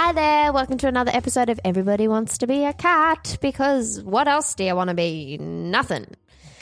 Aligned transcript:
Hi 0.00 0.12
there. 0.12 0.52
Welcome 0.52 0.78
to 0.78 0.86
another 0.86 1.10
episode 1.12 1.50
of 1.50 1.58
Everybody 1.64 2.06
Wants 2.06 2.38
to 2.38 2.46
Be 2.46 2.64
a 2.64 2.72
Cat. 2.72 3.36
Because 3.40 4.00
what 4.00 4.28
else 4.28 4.54
do 4.54 4.62
you 4.62 4.76
want 4.76 4.90
to 4.90 4.94
be? 4.94 5.38
Nothing. 5.38 6.06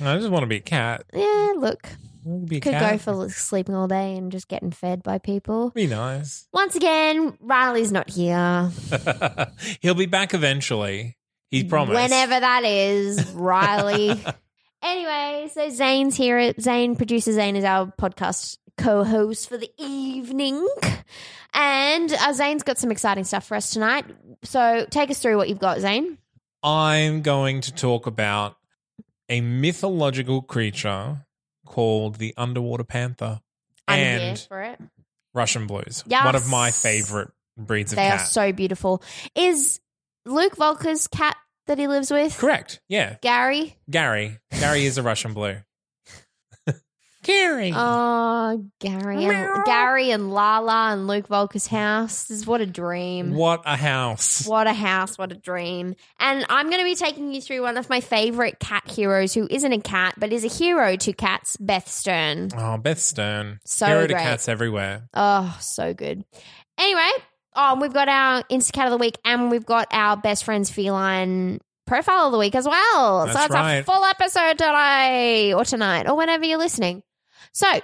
I 0.00 0.16
just 0.16 0.30
want 0.30 0.44
to 0.44 0.46
be 0.46 0.56
a 0.56 0.60
cat. 0.60 1.04
Yeah, 1.12 1.52
look. 1.54 1.86
I 1.86 1.96
want 2.24 2.46
to 2.46 2.48
be 2.48 2.56
a 2.56 2.60
Could 2.60 2.72
cat. 2.72 2.92
go 2.92 2.96
for 2.96 3.28
sleeping 3.28 3.74
all 3.74 3.88
day 3.88 4.16
and 4.16 4.32
just 4.32 4.48
getting 4.48 4.70
fed 4.70 5.02
by 5.02 5.18
people. 5.18 5.68
Be 5.68 5.86
nice. 5.86 6.48
Once 6.54 6.77
again, 6.77 7.36
Riley's 7.42 7.92
not 7.92 8.08
here. 8.08 8.70
He'll 9.82 9.92
be 9.92 10.06
back 10.06 10.32
eventually. 10.32 11.18
He 11.50 11.62
promised. 11.62 12.00
Whenever 12.00 12.41
that 12.41 12.64
is, 12.64 13.32
Riley. 13.32 14.18
anyway, 14.83 15.50
so 15.52 15.68
Zane's 15.68 16.16
here. 16.16 16.55
Zane, 16.58 16.96
producer 16.96 17.34
Zane, 17.34 17.56
is 17.56 17.64
our 17.64 17.92
podcast 18.00 18.56
co 18.77 19.05
host 19.05 19.48
for 19.48 19.56
the 19.56 19.70
evening. 19.78 20.66
And 21.52 22.12
uh, 22.12 22.32
Zane's 22.32 22.62
got 22.62 22.78
some 22.78 22.91
exciting 22.91 23.24
stuff 23.24 23.46
for 23.46 23.56
us 23.56 23.70
tonight. 23.70 24.05
So 24.42 24.86
take 24.91 25.10
us 25.10 25.18
through 25.18 25.36
what 25.38 25.48
you've 25.48 25.58
got, 25.58 25.80
Zane. 25.80 26.18
I'm 26.62 27.22
going 27.22 27.62
to 27.62 27.72
talk 27.72 28.06
about 28.06 28.56
a 29.28 29.41
mythological 29.41 30.42
creature 30.42 31.24
called 31.64 32.16
the 32.16 32.34
underwater 32.36 32.84
panther 32.84 33.41
I'm 33.88 33.98
here 33.98 34.18
and 34.30 34.38
for 34.38 34.62
it. 34.62 34.80
Russian 35.34 35.66
blues. 35.66 36.05
Yes. 36.06 36.24
One 36.24 36.34
of 36.34 36.48
my 36.48 36.70
favorite 36.70 37.30
breeds 37.56 37.92
of 37.92 37.96
They 37.96 38.08
are 38.08 38.18
so 38.18 38.52
beautiful. 38.52 39.02
Is 39.34 39.80
Luke 40.24 40.56
Volker's 40.56 41.08
cat 41.08 41.36
that 41.66 41.78
he 41.78 41.86
lives 41.88 42.11
with? 42.11 42.36
Correct. 42.36 42.80
Yeah. 42.88 43.16
Gary? 43.22 43.77
Gary. 43.90 44.38
Gary 44.58 44.86
is 44.86 44.98
a 44.98 45.02
Russian 45.02 45.34
blue. 45.34 45.56
Gary. 47.27 47.72
Oh, 47.74 48.64
Gary. 48.78 49.24
And, 49.24 49.64
Gary 49.64 50.10
and 50.12 50.30
Lala 50.30 50.92
and 50.92 51.08
Luke 51.08 51.27
Volker's 51.27 51.66
house. 51.66 52.24
This 52.24 52.38
is 52.38 52.46
what 52.46 52.60
a 52.60 52.66
dream. 52.66 53.34
what 53.34 53.62
a 53.64 53.77
house. 53.77 54.46
What 54.46 54.68
a 54.68 54.72
house, 54.72 55.18
what 55.18 55.33
a 55.33 55.34
dream. 55.34 55.96
And 56.20 56.46
I'm 56.48 56.66
going 56.70 56.78
to 56.78 56.84
be 56.84 56.94
taking 56.94 57.34
you 57.34 57.41
through 57.41 57.62
one 57.62 57.77
of 57.77 57.91
my 57.91 58.00
favorite 58.00 58.60
cat 58.60 58.88
heroes 58.88 59.34
who 59.34 59.48
isn't 59.50 59.72
a 59.72 59.80
cat, 59.80 60.14
but 60.16 60.33
is 60.33 60.44
a 60.44 60.48
hero 60.48 60.94
to 60.96 61.12
cats, 61.12 61.56
Beth 61.58 61.88
Stern. 61.88 62.50
Oh, 62.56 62.77
Beth 62.78 63.00
Stern. 63.00 63.58
So 63.64 63.86
Hero 63.86 64.06
to 64.06 64.14
cats 64.14 64.48
everywhere. 64.48 65.08
Oh, 65.12 65.56
so 65.61 65.94
good. 65.94 66.24
Anyway, 66.78 67.11
um, 67.55 67.80
we've 67.80 67.92
got 67.92 68.08
our 68.08 68.44
Instacat 68.44 68.84
of 68.84 68.90
the 68.92 68.98
week 68.98 69.18
and 69.24 69.50
we've 69.50 69.66
got 69.66 69.88
our 69.90 70.16
best 70.16 70.44
friends 70.44 70.70
feline 70.70 71.58
profile 71.86 72.27
of 72.27 72.33
the 72.33 72.38
week 72.38 72.55
as 72.55 72.66
well. 72.68 73.27
so 73.27 73.33
That's 73.33 73.46
it's 73.46 73.55
a 73.55 73.83
full 73.83 74.05
episode 74.05 74.58
today 74.58 75.52
or 75.55 75.64
tonight 75.64 76.08
or 76.08 76.16
whenever 76.16 76.44
you're 76.44 76.58
listening. 76.58 77.02
So 77.56 77.80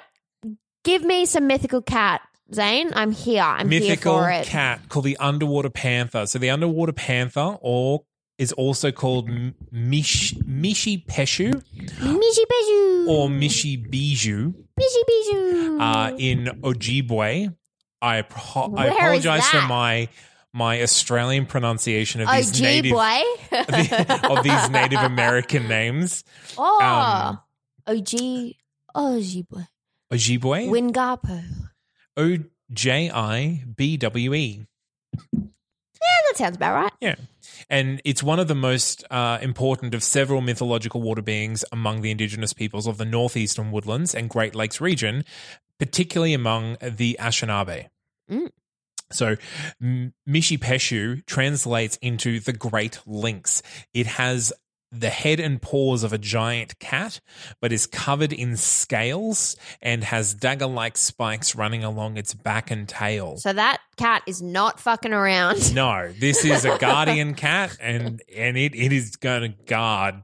give 0.85 1.03
me 1.03 1.25
some 1.25 1.47
mythical 1.47 1.81
cat, 1.81 2.21
Zane. 2.53 2.91
I'm 2.95 3.11
here. 3.11 3.43
I'm 3.43 3.71
mythical 3.71 4.19
here 4.19 4.23
for 4.25 4.31
it. 4.31 4.39
Mythical 4.41 4.51
cat 4.53 4.89
called 4.91 5.07
the 5.07 5.17
underwater 5.17 5.71
panther. 5.71 6.27
So 6.27 6.39
the 6.39 6.51
underwater 6.51 6.93
panther, 6.93 7.57
or 7.63 8.05
is 8.37 8.53
also 8.53 8.93
called 8.93 9.31
Mish 9.71 10.35
Mishi 10.35 11.07
Peshu 11.07 11.53
Mishi 12.01 12.45
Bijou. 12.53 13.07
or 13.09 13.29
Mishi 13.29 13.77
Bijou 13.91 14.53
Mishi 14.79 15.03
Bijou. 15.07 15.79
uh, 15.81 16.17
in 16.19 16.45
Ojibwe. 16.63 17.55
I 18.03 18.23
pro- 18.23 18.75
I 18.77 18.87
apologize 18.89 19.49
for 19.49 19.63
my 19.63 20.09
my 20.53 20.83
Australian 20.83 21.47
pronunciation 21.47 22.21
of 22.21 22.29
these 22.31 22.61
Oh, 22.61 22.63
native 22.63 22.93
of 24.31 24.43
these 24.43 24.69
Native 24.71 25.01
American 25.01 25.67
names. 25.67 26.25
oh. 26.59 26.81
Um, 26.83 27.41
OG. 27.87 28.55
Boy. 28.95 29.67
Ojibwe, 30.13 30.69
Wingapo. 30.69 31.43
O 32.17 32.39
J 32.73 33.11
I 33.11 33.65
B 33.77 33.97
W 33.97 34.35
E. 34.35 34.67
Yeah, 35.33 36.19
that 36.27 36.37
sounds 36.37 36.57
about 36.57 36.75
right. 36.75 36.93
Yeah. 37.01 37.15
And 37.71 38.03
it's 38.05 38.23
one 38.23 38.41
of 38.41 38.49
the 38.49 38.55
most 38.55 39.05
uh, 39.11 39.39
important 39.41 39.95
of 39.95 40.03
several 40.03 40.41
mythological 40.41 41.01
water 41.01 41.23
beings 41.23 41.65
among 41.71 42.03
the 42.03 42.11
indigenous 42.11 42.53
peoples 42.53 42.87
of 42.87 42.99
the 42.99 43.05
northeastern 43.05 43.71
woodlands 43.71 44.15
and 44.15 44.29
Great 44.29 44.55
Lakes 44.55 44.81
region, 44.81 45.25
particularly 45.79 46.35
among 46.35 46.77
the 46.83 47.17
Anishinaabe. 47.21 47.89
Mm. 48.31 48.51
So, 49.13 49.37
Mishipeshu 49.83 51.25
translates 51.27 51.99
into 52.01 52.41
the 52.41 52.53
Great 52.53 52.99
Lynx. 53.07 53.63
It 53.93 54.07
has 54.07 54.53
the 54.93 55.09
head 55.09 55.41
and 55.41 55.61
paws 55.61 56.05
of 56.05 56.13
a 56.13 56.19
giant 56.19 56.79
cat, 56.79 57.21
but 57.61 57.73
is 57.73 57.87
covered 57.87 58.33
in 58.33 58.57
scales 58.57 59.57
and 59.81 60.05
has 60.05 60.35
dagger 60.35 60.67
like 60.67 60.99
spikes 60.99 61.55
running 61.55 61.83
along 61.83 62.19
its 62.19 62.35
back 62.35 62.71
and 62.71 62.87
tail. 62.89 63.39
So 63.39 63.53
that 63.53 63.81
cat 63.97 64.23
is 64.27 64.43
not 64.43 64.79
fucking 64.79 65.13
around. 65.13 65.75
No, 65.75 66.13
this 66.13 66.45
is 66.45 66.65
a 66.65 66.77
guardian 66.81 67.35
cat, 67.35 67.77
and 67.81 68.23
and 68.37 68.57
it, 68.57 68.75
it 68.75 68.93
is 68.93 69.17
going 69.17 69.43
to 69.43 69.65
guard. 69.65 70.23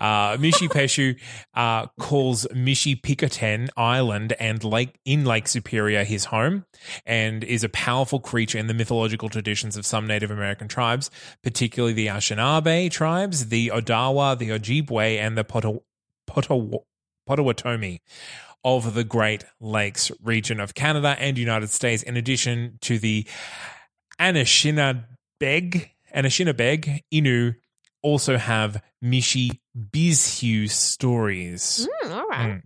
Uh, 0.00 0.36
Mishi 0.36 0.68
Peshu 0.68 1.18
uh, 1.54 1.86
calls 2.00 2.46
Michipicoten 2.52 3.68
Island 3.76 4.34
and 4.38 4.62
Lake 4.64 4.98
in 5.04 5.24
Lake 5.24 5.48
Superior 5.48 6.04
his 6.04 6.26
home, 6.26 6.64
and 7.06 7.44
is 7.44 7.64
a 7.64 7.68
powerful 7.68 8.20
creature 8.20 8.58
in 8.58 8.66
the 8.66 8.74
mythological 8.74 9.28
traditions 9.28 9.76
of 9.76 9.86
some 9.86 10.06
Native 10.06 10.30
American 10.30 10.68
tribes, 10.68 11.10
particularly 11.42 11.92
the 11.92 12.06
Anishinaabe 12.08 12.90
tribes, 12.90 13.48
the 13.48 13.68
Odawa, 13.68 14.38
the 14.38 14.50
Ojibwe, 14.50 15.18
and 15.18 15.36
the 15.38 15.44
Poto- 15.44 15.82
Poto- 16.26 16.84
Potawatomi 17.26 18.00
of 18.64 18.94
the 18.94 19.04
Great 19.04 19.44
Lakes 19.60 20.10
region 20.22 20.58
of 20.58 20.74
Canada 20.74 21.16
and 21.18 21.36
United 21.36 21.70
States, 21.70 22.02
in 22.02 22.16
addition 22.16 22.78
to 22.80 22.98
the 22.98 23.26
Anishinabeg, 24.20 25.90
Anishinabeg, 26.14 27.00
Inu 27.12 27.56
also 28.04 28.36
have 28.36 28.80
Mishi 29.02 29.58
Bizhu 29.76 30.70
stories. 30.70 31.88
Mm, 32.04 32.10
all 32.14 32.28
right. 32.28 32.50
Mm. 32.50 32.62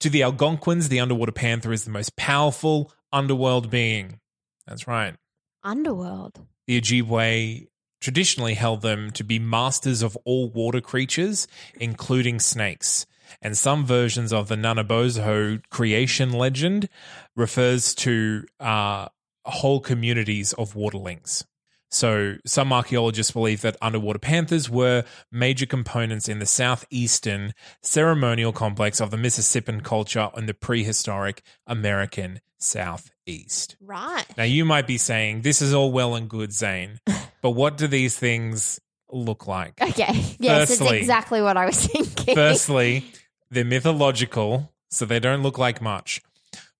To 0.00 0.10
the 0.10 0.22
Algonquins, 0.22 0.88
the 0.88 0.98
underwater 0.98 1.32
panther 1.32 1.72
is 1.72 1.84
the 1.84 1.90
most 1.90 2.16
powerful 2.16 2.90
underworld 3.12 3.70
being. 3.70 4.18
That's 4.66 4.88
right. 4.88 5.14
Underworld. 5.62 6.40
The 6.66 6.80
Ojibwe 6.80 7.68
traditionally 8.00 8.54
held 8.54 8.82
them 8.82 9.10
to 9.12 9.22
be 9.22 9.38
masters 9.38 10.02
of 10.02 10.16
all 10.24 10.48
water 10.48 10.80
creatures, 10.80 11.46
including 11.78 12.40
snakes. 12.40 13.06
And 13.42 13.56
some 13.56 13.84
versions 13.84 14.32
of 14.32 14.48
the 14.48 14.54
Nanabozo 14.56 15.62
creation 15.70 16.32
legend 16.32 16.88
refers 17.34 17.94
to 17.96 18.44
uh, 18.60 19.08
whole 19.44 19.80
communities 19.80 20.52
of 20.54 20.74
waterlings. 20.74 21.44
So 21.90 22.36
some 22.44 22.72
archaeologists 22.72 23.32
believe 23.32 23.62
that 23.62 23.76
underwater 23.80 24.18
panthers 24.18 24.68
were 24.68 25.04
major 25.30 25.66
components 25.66 26.28
in 26.28 26.40
the 26.40 26.46
southeastern 26.46 27.54
ceremonial 27.82 28.52
complex 28.52 29.00
of 29.00 29.10
the 29.10 29.16
Mississippian 29.16 29.80
culture 29.82 30.30
in 30.36 30.46
the 30.46 30.54
prehistoric 30.54 31.42
American 31.66 32.40
southeast. 32.58 33.76
Right. 33.80 34.24
Now, 34.36 34.44
you 34.44 34.64
might 34.64 34.86
be 34.86 34.98
saying, 34.98 35.42
this 35.42 35.62
is 35.62 35.72
all 35.72 35.92
well 35.92 36.14
and 36.14 36.28
good, 36.28 36.52
Zane, 36.52 37.00
but 37.42 37.50
what 37.50 37.76
do 37.76 37.86
these 37.86 38.16
things 38.16 38.80
look 39.10 39.46
like? 39.46 39.80
Okay. 39.80 40.36
Yes, 40.38 40.70
it's 40.70 40.80
Firstly- 40.80 40.98
exactly 40.98 41.40
what 41.40 41.56
I 41.56 41.66
was 41.66 41.86
thinking. 41.86 42.34
Firstly, 42.34 43.04
they're 43.50 43.64
mythological, 43.64 44.72
so 44.90 45.04
they 45.04 45.20
don't 45.20 45.42
look 45.42 45.58
like 45.58 45.80
much. 45.80 46.20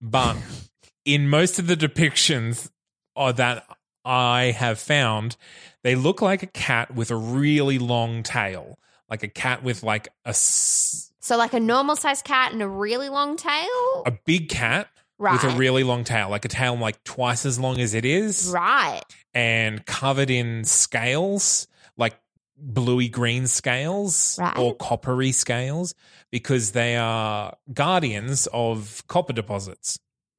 But 0.01 0.37
in 1.05 1.29
most 1.29 1.59
of 1.59 1.69
the 1.69 1.77
depictions 1.77 2.71
uh, 3.15 3.33
that 3.33 3.65
I 4.07 4.53
have 4.53 4.79
found, 4.79 5.37
they 5.83 5.95
look 5.97 6.23
like 6.23 6.43
a 6.43 6.47
cat 6.47 6.95
with 6.95 7.11
a 7.11 7.17
really 7.17 7.79
long 7.79 8.23
tail, 8.23 8.79
like 9.11 9.23
a 9.23 9.29
cat 9.29 9.63
with 9.63 9.83
like 9.83 10.09
a 10.25 10.29
s- 10.31 11.11
so, 11.21 11.37
like 11.37 11.53
a 11.55 11.61
normal 11.61 11.97
sized 11.97 12.25
cat 12.25 12.53
and 12.53 12.63
a 12.63 12.69
really 12.69 13.09
long 13.09 13.37
tail. 13.37 14.03
a 14.07 14.13
big 14.25 14.49
cat 14.49 14.89
with 15.19 15.43
a 15.43 15.49
really 15.57 15.83
long 15.83 16.05
tail, 16.05 16.29
like 16.31 16.45
a 16.45 16.49
tail 16.49 16.77
like 16.79 17.03
twice 17.03 17.45
as 17.45 17.59
long 17.59 17.81
as 17.81 17.95
it 17.95 18.05
is, 18.05 18.49
Right. 18.55 19.03
and 19.35 19.85
covered 19.87 20.31
in 20.31 20.63
scales, 20.65 21.67
like 21.97 22.15
bluey 22.57 23.09
green 23.09 23.47
scales 23.49 24.39
Right. 24.41 24.57
or 24.57 24.75
coppery 24.77 25.33
scales, 25.33 25.95
because 26.31 26.73
they 26.73 26.97
are 26.97 27.57
guardians 27.73 28.47
of 28.53 29.03
copper 29.09 29.33
deposits. 29.33 29.99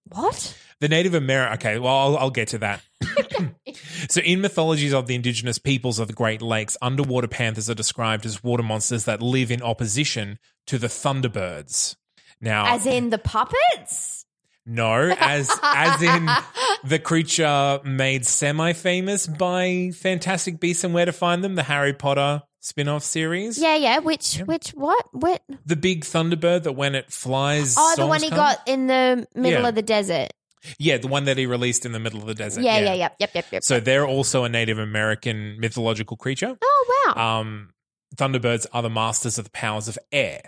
What? 0.10 0.56
The 0.80 0.88
Native 0.88 1.14
American. 1.14 1.54
Okay, 1.58 1.80
well, 1.80 1.96
I'll, 1.98 2.18
I'll 2.18 2.30
get 2.30 2.50
to 2.50 2.58
that. 2.60 2.82
so, 4.10 4.22
in 4.22 4.42
mythologies 4.42 4.94
of 4.94 5.08
the 5.08 5.16
indigenous 5.16 5.58
peoples 5.58 6.00
of 6.00 6.08
the 6.08 6.14
Great 6.14 6.42
Lakes, 6.42 6.78
underwater 6.82 7.28
panthers 7.28 7.70
are 7.70 7.74
described 7.76 8.26
as 8.26 8.44
water 8.44 8.64
monsters 8.64 9.06
that 9.06 9.22
live 9.22 9.50
in 9.52 9.62
opposition 9.62 10.40
to 10.68 10.78
the 10.78 10.88
thunderbirds. 10.88 11.96
Now, 12.40 12.74
As 12.76 12.86
in 12.86 13.10
the 13.10 13.18
puppets? 13.18 14.26
no, 14.66 15.16
as 15.20 15.50
as 15.64 16.02
in 16.04 16.30
the 16.84 17.00
creature 17.00 17.80
made 17.84 18.26
semi-famous 18.26 19.26
by 19.28 19.92
Fantastic 19.96 20.60
Beasts 20.60 20.84
and 20.84 20.94
Where 20.94 21.06
to 21.06 21.12
Find 21.14 21.44
Them, 21.44 21.56
the 21.56 21.64
Harry 21.64 21.94
Potter 21.94 22.44
spin-off 22.60 23.02
series. 23.04 23.58
Yeah, 23.58 23.78
yeah. 23.78 24.00
Which, 24.00 24.38
which, 24.46 24.70
what? 24.72 25.06
What? 25.14 25.42
The 25.66 25.76
big 25.78 26.04
thunderbird 26.04 26.64
that 26.64 26.74
when 26.74 26.96
it 26.96 27.12
flies. 27.12 27.76
Oh, 27.78 27.94
the 27.98 28.06
one 28.06 28.22
he 28.22 28.30
got 28.30 28.60
in 28.68 28.88
the 28.88 29.26
middle 29.34 29.62
Yeah. 29.64 29.70
of 29.70 29.76
the 29.76 29.82
desert. 29.82 30.34
Yeah, 30.80 30.98
the 30.98 31.08
one 31.08 31.26
that 31.26 31.38
he 31.38 31.46
released 31.46 31.86
in 31.86 31.92
the 31.92 32.00
middle 32.00 32.20
of 32.20 32.26
the 32.26 32.34
desert. 32.36 32.62
Yeah, 32.64 32.80
yeah, 32.80 32.94
yeah. 32.94 33.10
Yep, 33.20 33.32
yep, 33.34 33.46
yep. 33.52 33.64
So 33.64 33.80
they're 33.80 34.06
also 34.06 34.44
a 34.44 34.50
Native 34.50 34.80
American 34.80 35.60
mythological 35.60 36.18
creature. 36.18 36.58
oh, 36.62 37.14
wow. 37.16 37.40
Um, 37.40 37.70
Thunderbirds 38.16 38.66
are 38.74 38.82
the 38.82 38.90
masters 38.90 39.38
of 39.38 39.46
the 39.46 39.52
powers 39.52 39.88
of 39.88 39.98
air. 40.12 40.42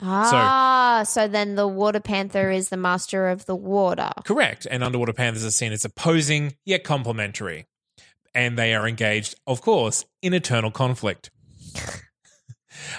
ah, 0.00 1.02
so 1.06 1.28
then 1.28 1.56
the 1.56 1.66
water 1.68 2.00
panther 2.00 2.50
is 2.50 2.68
the 2.68 2.76
master 2.76 3.28
of 3.28 3.44
the 3.46 3.56
water. 3.56 4.10
Correct. 4.24 4.66
And 4.70 4.82
underwater 4.82 5.12
panthers 5.12 5.44
are 5.44 5.50
seen 5.50 5.72
as 5.72 5.84
opposing 5.84 6.54
yet 6.64 6.84
complementary. 6.84 7.66
And 8.34 8.56
they 8.58 8.74
are 8.74 8.86
engaged, 8.88 9.34
of 9.46 9.60
course, 9.60 10.04
in 10.22 10.32
eternal 10.34 10.70
conflict. 10.70 11.30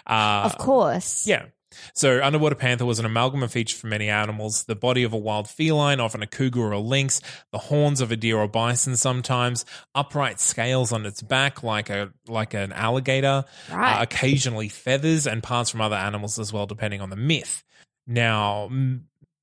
uh, 0.05 0.41
of 0.45 0.57
course. 0.57 1.25
Yeah. 1.25 1.45
So, 1.93 2.21
underwater 2.23 2.55
panther 2.55 2.85
was 2.85 2.99
an 2.99 3.05
amalgam 3.05 3.43
of 3.43 3.51
features 3.51 3.79
from 3.79 3.91
many 3.91 4.09
animals 4.09 4.63
the 4.63 4.75
body 4.75 5.03
of 5.03 5.13
a 5.13 5.17
wild 5.17 5.47
feline, 5.49 5.99
often 5.99 6.21
a 6.21 6.27
cougar 6.27 6.59
or 6.61 6.71
a 6.71 6.79
lynx, 6.79 7.21
the 7.51 7.57
horns 7.57 8.01
of 8.01 8.11
a 8.11 8.15
deer 8.17 8.37
or 8.37 8.47
bison 8.47 8.95
sometimes, 8.95 9.65
upright 9.95 10.39
scales 10.39 10.91
on 10.91 11.05
its 11.05 11.21
back 11.21 11.63
like 11.63 11.89
a 11.89 12.11
like 12.27 12.53
an 12.53 12.71
alligator, 12.73 13.45
Right. 13.71 13.99
uh, 13.99 14.03
occasionally 14.03 14.69
feathers 14.69 15.25
and 15.27 15.41
parts 15.41 15.69
from 15.69 15.81
other 15.81 15.95
animals 15.95 16.39
as 16.39 16.51
well, 16.51 16.65
depending 16.65 17.01
on 17.01 17.09
the 17.09 17.15
myth. 17.15 17.63
Now, 18.07 18.69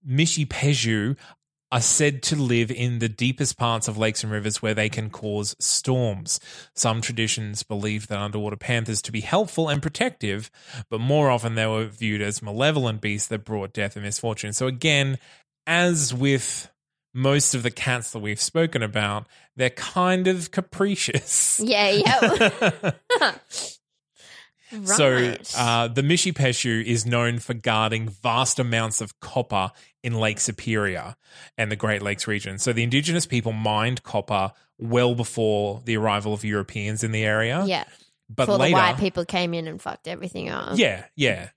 Mishi 0.06 0.46
Peju 0.46 1.16
are 1.70 1.80
said 1.80 2.22
to 2.22 2.36
live 2.36 2.70
in 2.70 2.98
the 2.98 3.08
deepest 3.08 3.58
parts 3.58 3.88
of 3.88 3.98
lakes 3.98 4.22
and 4.22 4.32
rivers 4.32 4.62
where 4.62 4.74
they 4.74 4.88
can 4.88 5.10
cause 5.10 5.54
storms. 5.58 6.40
Some 6.74 7.00
traditions 7.00 7.62
believe 7.62 8.06
that 8.08 8.18
underwater 8.18 8.56
panthers 8.56 9.02
to 9.02 9.12
be 9.12 9.20
helpful 9.20 9.68
and 9.68 9.82
protective, 9.82 10.50
but 10.90 11.00
more 11.00 11.30
often 11.30 11.54
they 11.54 11.66
were 11.66 11.86
viewed 11.86 12.22
as 12.22 12.42
malevolent 12.42 13.00
beasts 13.00 13.28
that 13.28 13.44
brought 13.44 13.72
death 13.72 13.96
and 13.96 14.04
misfortune. 14.04 14.52
So 14.52 14.66
again, 14.66 15.18
as 15.66 16.14
with 16.14 16.70
most 17.12 17.54
of 17.54 17.62
the 17.62 17.70
cats 17.70 18.12
that 18.12 18.20
we've 18.20 18.40
spoken 18.40 18.82
about, 18.82 19.26
they're 19.56 19.70
kind 19.70 20.26
of 20.26 20.50
capricious. 20.50 21.60
Yeah, 21.62 21.90
yeah. 21.90 22.92
So, 24.84 25.34
uh, 25.56 25.88
the 25.88 26.02
Mishi 26.02 26.32
Peshu 26.32 26.84
is 26.84 27.06
known 27.06 27.38
for 27.38 27.54
guarding 27.54 28.08
vast 28.08 28.58
amounts 28.58 29.00
of 29.00 29.18
copper 29.20 29.70
in 30.02 30.14
Lake 30.14 30.40
Superior 30.40 31.16
and 31.56 31.70
the 31.70 31.76
Great 31.76 32.02
Lakes 32.02 32.26
region. 32.26 32.58
So, 32.58 32.72
the 32.72 32.82
indigenous 32.82 33.26
people 33.26 33.52
mined 33.52 34.02
copper 34.02 34.52
well 34.78 35.14
before 35.14 35.82
the 35.84 35.96
arrival 35.96 36.32
of 36.32 36.44
Europeans 36.44 37.02
in 37.02 37.12
the 37.12 37.24
area. 37.24 37.64
yeah. 37.66 37.84
but 38.28 38.46
Before 38.46 38.58
later, 38.58 38.76
the 38.76 38.82
white 38.82 38.98
people 38.98 39.24
came 39.24 39.54
in 39.54 39.66
and 39.66 39.80
fucked 39.80 40.06
everything 40.06 40.48
up. 40.50 40.78
yeah, 40.78 41.04
yeah. 41.16 41.48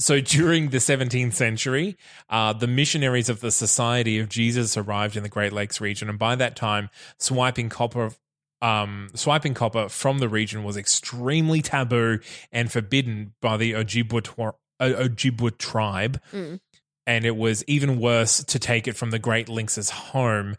So 0.00 0.20
during 0.20 0.70
the 0.70 0.78
17th 0.78 1.34
century, 1.34 1.96
uh, 2.30 2.52
the 2.52 2.68
missionaries 2.68 3.28
of 3.28 3.40
the 3.40 3.50
Society 3.50 4.20
of 4.20 4.28
Jesus 4.28 4.76
arrived 4.76 5.16
in 5.16 5.24
the 5.24 5.28
Great 5.28 5.52
Lakes 5.52 5.80
region, 5.80 6.08
and 6.08 6.18
by 6.18 6.36
that 6.36 6.54
time, 6.54 6.88
swiping 7.18 7.68
copper, 7.68 8.12
um, 8.60 9.08
swiping 9.14 9.54
copper 9.54 9.88
from 9.88 10.18
the 10.18 10.28
region 10.28 10.64
was 10.64 10.76
extremely 10.76 11.62
taboo 11.62 12.20
and 12.52 12.70
forbidden 12.70 13.34
by 13.40 13.56
the 13.56 13.72
Ojibwa, 13.72 14.54
uh, 14.80 14.84
Ojibwa 14.84 15.56
tribe. 15.58 16.20
Mm. 16.32 16.60
And 17.06 17.24
it 17.24 17.36
was 17.36 17.64
even 17.66 18.00
worse 18.00 18.44
to 18.44 18.58
take 18.58 18.86
it 18.86 18.94
from 18.94 19.10
the 19.10 19.18
Great 19.18 19.48
Lynx's 19.48 19.88
home 19.88 20.56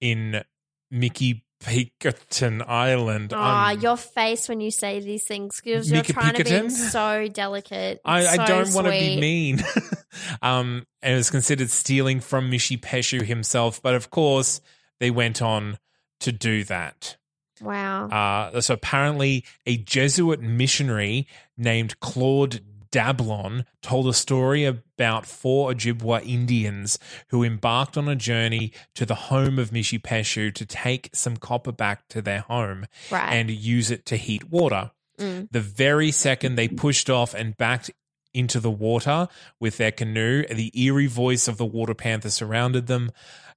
in 0.00 0.42
Mickey 0.90 1.44
Peakerton 1.62 2.66
Island. 2.66 3.32
Ah, 3.34 3.68
un- 3.68 3.80
your 3.80 3.96
face 3.96 4.48
when 4.48 4.60
you 4.60 4.72
say 4.72 4.98
these 4.98 5.24
things 5.24 5.60
because 5.62 5.90
you're 5.90 6.02
trying 6.02 6.34
to 6.34 6.44
be 6.44 6.70
so 6.70 7.28
delicate. 7.28 8.00
I, 8.04 8.26
I 8.26 8.46
don't 8.46 8.74
want 8.74 8.86
to 8.88 8.90
be 8.90 9.20
mean. 9.20 9.62
um, 10.42 10.84
and 11.02 11.14
it 11.14 11.16
was 11.16 11.30
considered 11.30 11.70
stealing 11.70 12.18
from 12.20 12.50
Mishi 12.50 12.80
Peshu 12.80 13.22
himself, 13.22 13.80
but 13.80 13.94
of 13.94 14.10
course 14.10 14.60
they 14.98 15.10
went 15.10 15.40
on 15.40 15.78
to 16.20 16.32
do 16.32 16.64
that. 16.64 17.16
Wow. 17.62 18.08
Uh, 18.08 18.60
so 18.60 18.74
apparently, 18.74 19.44
a 19.66 19.76
Jesuit 19.76 20.40
missionary 20.40 21.26
named 21.56 21.98
Claude 22.00 22.60
Dablon 22.90 23.64
told 23.80 24.06
a 24.06 24.12
story 24.12 24.64
about 24.66 25.24
four 25.24 25.72
Ojibwa 25.72 26.22
Indians 26.26 26.98
who 27.28 27.42
embarked 27.42 27.96
on 27.96 28.06
a 28.06 28.14
journey 28.14 28.72
to 28.94 29.06
the 29.06 29.14
home 29.14 29.58
of 29.58 29.70
Mishi 29.70 29.98
Peshu 29.98 30.54
to 30.54 30.66
take 30.66 31.08
some 31.14 31.38
copper 31.38 31.72
back 31.72 32.06
to 32.08 32.20
their 32.20 32.40
home 32.40 32.84
Right. 33.10 33.32
and 33.32 33.50
use 33.50 33.90
it 33.90 34.04
to 34.06 34.16
heat 34.16 34.50
water. 34.50 34.90
Mm. 35.18 35.48
The 35.50 35.60
very 35.60 36.10
second 36.10 36.56
they 36.56 36.68
pushed 36.68 37.08
off 37.08 37.32
and 37.32 37.56
backed 37.56 37.90
into 38.34 38.60
the 38.60 38.70
water 38.70 39.28
with 39.60 39.76
their 39.76 39.90
canoe, 39.92 40.44
the 40.46 40.70
eerie 40.80 41.06
voice 41.06 41.48
of 41.48 41.56
the 41.56 41.66
water 41.66 41.94
panther 41.94 42.30
surrounded 42.30 42.86
them, 42.86 43.12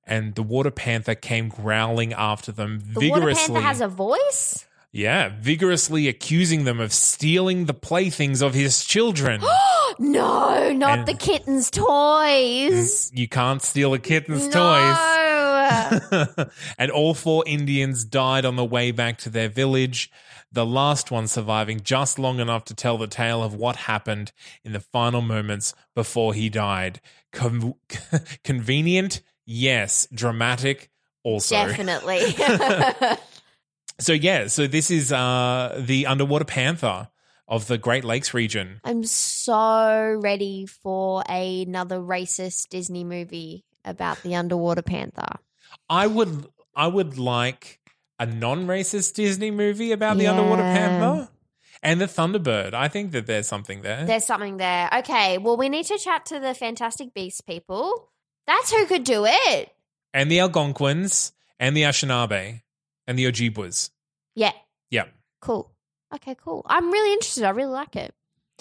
and 0.06 0.36
the 0.36 0.44
water 0.44 0.72
panther 0.72 1.16
came 1.16 1.50
growling 1.50 2.14
after 2.14 2.52
them 2.52 2.80
the 2.94 3.10
water 3.10 3.22
vigorously. 3.22 3.54
panther 3.56 3.68
has 3.68 3.82
a 3.82 3.88
voice? 3.88 4.66
yeah, 4.92 5.30
vigorously 5.42 6.08
accusing 6.08 6.64
them 6.64 6.80
of 6.80 6.94
stealing 6.94 7.66
the 7.66 7.74
playthings 7.74 8.42
of 8.42 8.54
his 8.54 8.84
children. 8.86 9.42
No, 9.98 10.74
not 10.74 11.00
And- 11.00 11.08
the 11.08 11.14
kitten's 11.14 11.72
toys. 11.72 13.12
Mm, 13.12 13.18
you 13.18 13.28
can't 13.30 13.62
steal 13.62 13.94
a 13.94 14.00
kitten's 14.00 14.44
toys. 14.44 14.52
no. 14.54 16.46
and 16.78 16.92
all 16.92 17.14
four 17.14 17.44
Indians 17.48 18.04
died 18.04 18.44
on 18.44 18.58
the 18.58 18.66
way 18.66 18.92
back 18.92 19.18
to 19.20 19.30
their 19.30 19.48
village, 19.48 20.12
the 20.56 20.66
last 20.66 21.12
one 21.12 21.28
surviving 21.28 21.82
just 21.82 22.18
long 22.18 22.40
enough 22.40 22.66
to 22.66 22.74
tell 22.74 22.98
the 22.98 23.08
tale 23.08 23.44
of 23.44 23.54
what 23.54 23.76
happened 23.76 24.32
in 24.64 24.74
the 24.74 24.80
final 24.80 25.22
moments 25.22 25.76
before 25.94 26.34
he 26.34 26.50
died. 26.50 27.00
Con- 27.32 27.76
convenient? 28.44 29.22
Yes. 29.46 30.08
Dramatic? 30.14 30.90
Also. 31.24 31.56
Definitely. 31.56 32.36
So, 33.98 34.12
yeah, 34.12 34.48
so 34.48 34.68
this 34.68 34.92
is 34.92 35.14
uh, 35.14 35.82
the 35.82 36.06
underwater 36.08 36.44
panther 36.44 37.08
of 37.48 37.68
the 37.68 37.78
Great 37.78 38.04
Lakes 38.04 38.34
region. 38.34 38.82
I'm 38.84 39.06
so 39.06 40.20
ready 40.22 40.66
for 40.66 41.24
another 41.30 42.00
racist 42.00 42.68
Disney 42.68 43.06
movie 43.06 43.64
about 43.86 44.22
the 44.24 44.36
underwater 44.36 44.82
panther. 44.82 45.38
I 45.90 46.08
would 46.08 46.46
I 46.76 46.88
would 46.88 47.18
like 47.18 47.80
a 48.20 48.26
non-racist 48.26 49.14
Disney 49.14 49.52
movie 49.52 49.92
about 49.92 50.18
the 50.18 50.24
Yeah. 50.24 50.32
underwater 50.32 50.62
panther 50.64 51.30
and 51.84 52.00
the 52.02 52.06
Thunderbird. 52.06 52.74
I 52.74 52.88
think 52.88 53.12
that 53.12 53.28
there's 53.28 53.48
something 53.48 53.82
there. 53.82 54.06
There's 54.06 54.26
something 54.26 54.58
there. 54.58 54.90
Okay, 55.00 55.38
well, 55.38 55.58
we 55.58 55.70
need 55.70 55.86
to 55.88 55.98
chat 55.98 56.26
to 56.28 56.40
the 56.40 56.54
Fantastic 56.54 57.14
Beasts 57.14 57.42
people. 57.42 58.10
That's 58.48 58.72
who 58.72 58.86
could 58.86 59.04
do 59.04 59.26
it. 59.28 59.72
and 60.14 60.32
the 60.32 60.40
Algonquins 60.40 61.34
and 61.60 61.76
the 61.76 61.82
Anishinaabe 61.82 62.62
and 63.06 63.20
the 63.20 63.26
Ojibwas. 63.26 63.90
Yeah, 64.34 64.54
Yeah. 64.90 65.06
cool. 65.42 65.72
Okay, 66.14 66.36
cool. 66.36 66.62
I'm 66.68 66.90
really 66.90 67.12
interested. 67.14 67.44
I 67.44 67.50
really 67.50 67.72
like 67.74 67.98
it. 67.98 68.14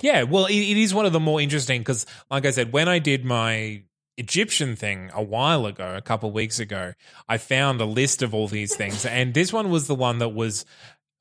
Yeah, 0.03 0.25
well, 0.25 0.47
it, 0.47 0.55
it 0.57 0.77
is 0.77 0.93
one 0.93 1.07
of 1.07 1.13
the 1.13 1.21
more 1.21 1.41
interesting 1.41 1.81
because, 1.81 2.07
like 2.29 2.45
I 2.45 2.51
said, 2.51 2.73
when 2.73 2.89
I 2.89 2.99
did 2.99 3.25
my 3.25 3.85
Egyptian 4.17 4.77
thing 4.77 5.11
a 5.15 5.23
while 5.23 5.67
ago, 5.67 5.97
a 5.97 6.03
couple 6.03 6.29
of 6.29 6.35
weeks 6.35 6.59
ago, 6.59 6.95
I 7.29 7.39
found 7.39 7.81
a 7.81 7.85
list 7.85 8.23
of 8.23 8.35
all 8.35 8.49
these 8.49 8.75
things, 8.75 9.05
and 9.05 9.35
this 9.35 9.53
one 9.53 9.71
was 9.71 9.87
the 9.87 9.95
one 9.95 10.19
that 10.19 10.31
was 10.31 10.65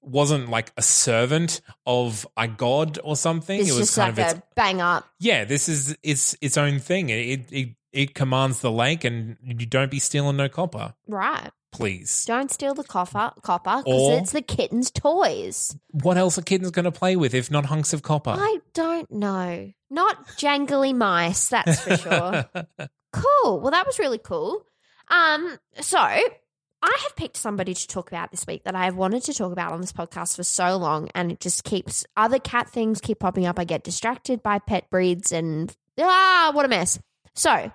wasn't 0.01 0.50
like 0.50 0.71
a 0.75 0.81
servant 0.81 1.62
of 1.85 2.27
a 2.35 2.47
god 2.47 3.00
or 3.03 3.15
something. 3.15 3.59
It's 3.59 3.69
it 3.69 3.73
was 3.73 3.88
just 3.88 3.95
kind 3.95 4.17
like 4.17 4.31
of 4.31 4.38
its 4.38 4.39
a 4.39 4.43
bang 4.55 4.81
up. 4.81 5.07
yeah. 5.19 5.45
This 5.45 5.69
is 5.69 5.97
its 6.03 6.35
its 6.41 6.57
own 6.57 6.79
thing. 6.79 7.09
It 7.09 7.13
it 7.13 7.51
it 7.51 7.69
commands 8.15 8.59
the 8.62 8.71
lake, 8.71 9.03
and 9.03 9.38
you 9.43 9.65
don't 9.65 9.91
be 9.91 10.00
stealing 10.00 10.38
no 10.38 10.50
copper, 10.50 10.93
Right. 11.07 11.51
please. 11.71 12.25
Don't 12.25 12.51
steal 12.51 12.73
the 12.73 12.83
copper 12.83 13.31
copper 13.41 13.69
Or- 13.69 13.83
because 13.83 14.21
it's 14.21 14.31
the 14.31 14.41
kitten's 14.41 14.91
toys. 14.91 15.75
What 15.91 16.17
else 16.17 16.38
are 16.38 16.41
kittens 16.43 16.71
going 16.71 16.85
to 16.85 16.91
play 16.91 17.15
with 17.15 17.33
if 17.33 17.50
not 17.51 17.65
hunks 17.65 17.93
of 17.93 18.01
copper? 18.03 18.35
I 18.38 18.59
don't 18.73 19.12
know. 19.12 19.71
Not 19.89 20.27
jangly 20.38 20.95
mice, 20.95 21.50
that's 21.50 21.81
for 21.81 21.97
sure. 21.97 22.45
cool. 23.13 23.59
Well, 23.59 23.71
that 23.71 23.85
was 23.85 24.00
really 24.00 24.17
cool. 24.17 24.65
Um, 25.09 25.57
so 25.81 26.00
I 26.00 26.97
have 27.03 27.15
picked 27.15 27.38
somebody 27.38 27.73
to 27.73 27.88
talk 27.88 28.09
about 28.12 28.31
this 28.31 28.45
week 28.47 28.63
that 28.63 28.75
I 28.75 28.85
have 28.85 28.95
wanted 28.95 29.23
to 29.25 29.33
talk 29.33 29.51
about 29.51 29.71
on 29.71 29.81
this 29.81 29.91
podcast 29.93 30.35
for 30.35 30.43
so 30.43 30.75
long, 30.77 31.09
and 31.13 31.31
it 31.31 31.39
just 31.39 31.63
keeps 31.63 32.05
other 32.17 32.39
cat 32.39 32.69
things 32.69 33.00
keep 33.01 33.19
popping 33.19 33.45
up. 33.45 33.59
I 33.59 33.63
get 33.65 33.83
distracted 33.83 34.41
by 34.41 34.59
pet 34.59 34.89
breeds 34.89 35.31
and 35.31 35.75
ah, 36.00 36.51
what 36.53 36.65
a 36.65 36.67
mess. 36.67 37.00
So, 37.36 37.72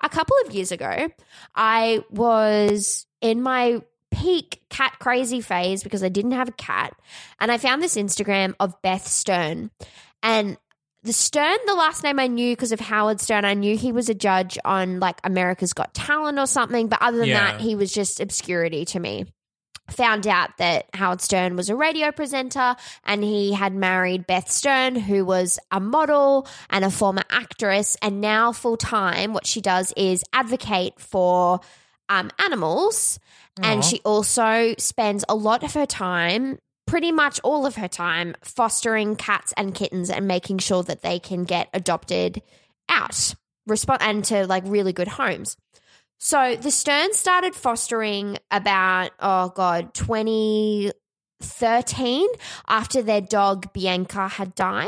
a 0.00 0.08
couple 0.08 0.36
of 0.46 0.52
years 0.54 0.72
ago, 0.72 1.08
I 1.54 2.04
was 2.10 3.06
in 3.20 3.42
my 3.42 3.82
peak 4.10 4.62
cat 4.70 4.96
crazy 4.98 5.40
phase 5.40 5.82
because 5.82 6.02
I 6.02 6.08
didn't 6.08 6.32
have 6.32 6.48
a 6.48 6.52
cat, 6.52 6.94
and 7.38 7.50
I 7.52 7.58
found 7.58 7.82
this 7.82 7.96
Instagram 7.96 8.54
of 8.60 8.80
Beth 8.82 9.06
Stern, 9.06 9.70
and 10.22 10.56
the 11.02 11.12
Stern, 11.12 11.56
the 11.66 11.74
last 11.74 12.02
name 12.04 12.18
I 12.18 12.26
knew 12.26 12.52
because 12.54 12.72
of 12.72 12.80
Howard 12.80 13.20
Stern. 13.20 13.44
I 13.44 13.54
knew 13.54 13.76
he 13.76 13.90
was 13.90 14.08
a 14.10 14.14
judge 14.14 14.58
on 14.64 15.00
like 15.00 15.18
America's 15.24 15.72
Got 15.72 15.94
Talent 15.94 16.38
or 16.38 16.46
something, 16.46 16.88
but 16.88 17.00
other 17.00 17.18
than 17.18 17.28
Yeah. 17.28 17.52
that, 17.52 17.60
he 17.60 17.74
was 17.74 17.92
just 17.92 18.20
obscurity 18.20 18.84
to 18.86 19.00
me. 19.00 19.24
Found 19.92 20.26
out 20.26 20.56
that 20.58 20.86
Howard 20.94 21.20
Stern 21.20 21.56
was 21.56 21.68
a 21.68 21.76
radio 21.76 22.12
presenter 22.12 22.76
and 23.04 23.24
he 23.24 23.52
had 23.52 23.74
married 23.74 24.26
Beth 24.26 24.50
Stern, 24.50 24.94
who 24.94 25.24
was 25.24 25.58
a 25.70 25.80
model 25.80 26.46
and 26.68 26.84
a 26.84 26.90
former 26.90 27.22
actress. 27.30 27.96
And 28.00 28.20
now, 28.20 28.52
full 28.52 28.76
time, 28.76 29.32
what 29.32 29.46
she 29.46 29.60
does 29.60 29.92
is 29.96 30.24
advocate 30.32 30.98
for 30.98 31.60
um, 32.08 32.30
animals. 32.38 33.18
And 33.62 33.84
she 33.84 34.00
also 34.04 34.74
spends 34.78 35.24
a 35.28 35.34
lot 35.34 35.62
of 35.64 35.74
her 35.74 35.84
time 35.84 36.58
pretty 36.86 37.12
much 37.12 37.38
all 37.44 37.66
of 37.66 37.76
her 37.76 37.88
time 37.88 38.34
fostering 38.42 39.16
cats 39.16 39.52
and 39.56 39.74
kittens 39.74 40.08
and 40.08 40.26
making 40.26 40.58
sure 40.58 40.82
that 40.82 41.02
they 41.02 41.18
can 41.18 41.44
get 41.44 41.68
adopted 41.74 42.42
out 42.88 43.34
respond 43.66 44.02
and 44.02 44.24
to 44.24 44.46
like 44.46 44.64
really 44.66 44.92
good 44.92 45.08
homes. 45.08 45.56
So 46.22 46.54
the 46.54 46.70
Sterns 46.70 47.16
started 47.16 47.54
fostering 47.54 48.36
about 48.50 49.12
oh 49.20 49.48
god 49.56 49.94
2013 49.94 52.28
after 52.68 53.00
their 53.00 53.22
dog 53.22 53.72
Bianca 53.72 54.28
had 54.28 54.54
died. 54.54 54.86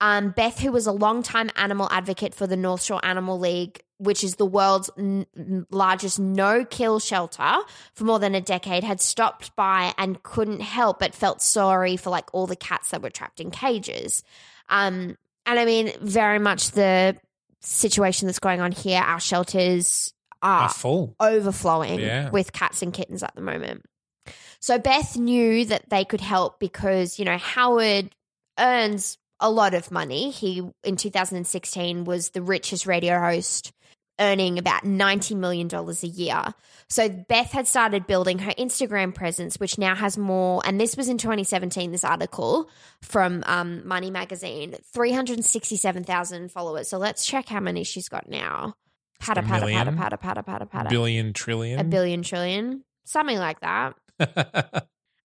Um, 0.00 0.30
Beth, 0.30 0.60
who 0.60 0.70
was 0.70 0.86
a 0.86 0.92
longtime 0.92 1.50
animal 1.56 1.88
advocate 1.90 2.36
for 2.36 2.46
the 2.46 2.56
North 2.56 2.84
Shore 2.84 3.04
Animal 3.04 3.40
League, 3.40 3.82
which 3.98 4.22
is 4.22 4.36
the 4.36 4.46
world's 4.46 4.90
n- 4.96 5.26
largest 5.70 6.20
no 6.20 6.64
kill 6.64 7.00
shelter 7.00 7.56
for 7.94 8.04
more 8.04 8.20
than 8.20 8.36
a 8.36 8.40
decade, 8.40 8.84
had 8.84 9.00
stopped 9.00 9.56
by 9.56 9.92
and 9.98 10.22
couldn't 10.22 10.60
help 10.60 11.00
but 11.00 11.16
felt 11.16 11.42
sorry 11.42 11.96
for 11.96 12.10
like 12.10 12.32
all 12.32 12.46
the 12.46 12.54
cats 12.54 12.90
that 12.90 13.02
were 13.02 13.10
trapped 13.10 13.40
in 13.40 13.50
cages. 13.50 14.22
Um, 14.68 15.16
and 15.46 15.58
I 15.58 15.64
mean, 15.64 15.90
very 16.00 16.38
much 16.38 16.70
the 16.70 17.16
situation 17.58 18.26
that's 18.26 18.38
going 18.38 18.60
on 18.60 18.70
here. 18.70 19.00
Our 19.00 19.18
shelters 19.20 20.14
Are 20.42 20.62
are 20.62 20.68
full. 20.70 21.14
overflowing 21.20 22.00
Yeah. 22.00 22.30
with 22.30 22.52
cats 22.52 22.82
and 22.82 22.92
kittens 22.92 23.22
at 23.22 23.34
the 23.34 23.40
moment. 23.42 23.84
So 24.60 24.78
Beth 24.78 25.16
knew 25.16 25.64
that 25.66 25.88
they 25.88 26.04
could 26.04 26.20
help 26.20 26.60
because, 26.60 27.18
you 27.18 27.24
know, 27.24 27.38
Howard 27.38 28.10
earns 28.58 29.16
a 29.40 29.50
lot 29.50 29.72
of 29.74 29.90
money. 29.90 30.30
He 30.30 30.62
in 30.84 30.96
2016 30.96 32.04
was 32.04 32.30
the 32.30 32.42
richest 32.42 32.86
radio 32.86 33.18
host 33.18 33.72
earning 34.20 34.58
about 34.58 34.84
90 34.84 35.34
million 35.34 35.66
dollars 35.66 36.02
a 36.02 36.06
year. 36.06 36.44
So 36.90 37.08
Beth 37.08 37.52
had 37.52 37.66
started 37.66 38.06
building 38.06 38.40
her 38.40 38.50
Instagram 38.58 39.14
presence 39.14 39.58
which 39.58 39.78
now 39.78 39.94
has 39.94 40.18
more 40.18 40.60
and 40.66 40.78
this 40.78 40.94
was 40.94 41.08
in 41.08 41.16
2017 41.16 41.90
this 41.90 42.04
article 42.04 42.68
from 43.00 43.42
um, 43.46 43.86
Money 43.88 44.10
magazine 44.10 44.76
367,000 44.92 46.50
followers. 46.52 46.88
So 46.88 46.98
let's 46.98 47.24
check 47.24 47.48
how 47.48 47.60
many 47.60 47.82
she's 47.84 48.08
got 48.10 48.28
now. 48.28 48.74
Patter 49.20 49.40
A 49.40 49.42
patter 49.44 49.66
patter 49.66 49.66
million? 49.66 49.96
patter 49.96 50.16
patter 50.16 50.42
patter 50.42 50.66
patter 50.66 50.88
Billion 50.88 51.32
trillion. 51.32 51.78
a 51.78 51.84
billion 51.84 52.22
trillion, 52.22 52.84
something 53.04 53.38
like 53.38 53.60
that. 53.60 53.94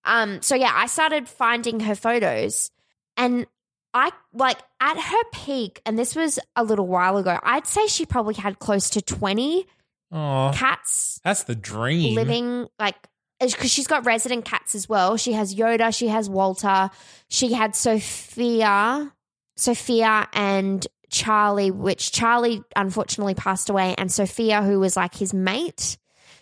Um, 0.04 0.42
so 0.42 0.56
yeah, 0.56 0.72
I 0.74 0.86
started 0.86 1.28
finding 1.28 1.80
her 1.80 1.96
photos, 1.96 2.70
and 3.18 3.48
I 3.94 4.12
like 4.34 4.58
at 4.80 5.00
her 5.00 5.24
peak, 5.34 5.82
and 5.86 5.98
this 5.98 6.16
was 6.16 6.38
a 6.56 6.64
little 6.64 6.88
while 6.88 7.18
ago. 7.18 7.40
I'd 7.42 7.66
say 7.66 7.88
she 7.88 8.06
probably 8.06 8.36
had 8.36 8.60
close 8.60 8.90
to 8.92 9.02
twenty 9.02 9.66
oh, 10.12 10.52
cats 10.54 11.20
that's 11.24 11.44
the 11.44 11.56
dream. 11.56 12.14
living 12.16 12.68
like 12.78 12.96
because 13.40 13.72
she's 13.72 13.88
got 13.88 14.06
resident 14.06 14.46
cats 14.46 14.76
as 14.76 14.88
well. 14.88 15.18
She 15.18 15.34
has 15.34 15.56
Yoda, 15.56 15.96
she 15.96 16.08
has 16.10 16.30
Walter, 16.30 16.90
she 17.30 17.54
had 17.54 17.76
Sophia, 17.76 19.12
Sophia 19.58 20.28
and 20.34 20.86
Charlie, 21.10 21.72
which 21.72 22.12
Charlie 22.12 22.64
unfortunately 22.76 23.36
passed 23.36 23.70
away, 23.70 23.96
and 23.98 24.12
Sophia, 24.12 24.62
who 24.62 24.80
was 24.80 24.96
like 24.96 25.16
his 25.16 25.34
mate, 25.34 25.98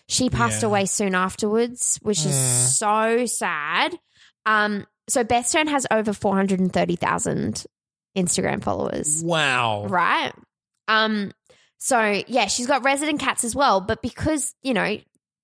she 0.08 0.28
passed 0.30 0.62
Yeah. 0.62 0.68
away 0.68 0.86
soon 0.86 1.14
afterwards, 1.14 1.98
which 2.02 2.24
is 2.26 2.76
so 2.78 3.26
sad. 3.26 3.98
Um, 4.46 4.86
so 5.08 5.24
Beth 5.24 5.46
Stern 5.46 5.68
has 5.68 5.86
over 5.90 6.12
four 6.12 6.34
hundred 6.34 6.60
and 6.60 6.72
thirty 6.72 6.96
thousand 6.96 7.64
Instagram 8.16 8.62
followers 8.62 9.22
Wow. 9.24 9.86
right? 9.86 10.32
Um, 10.88 11.32
so 11.78 12.22
yeah, 12.26 12.46
she's 12.46 12.66
got 12.66 12.84
resident 12.84 13.20
cats 13.20 13.44
as 13.44 13.54
well, 13.56 13.80
but 13.80 14.02
because 14.02 14.54
you 14.62 14.74
know 14.74 14.98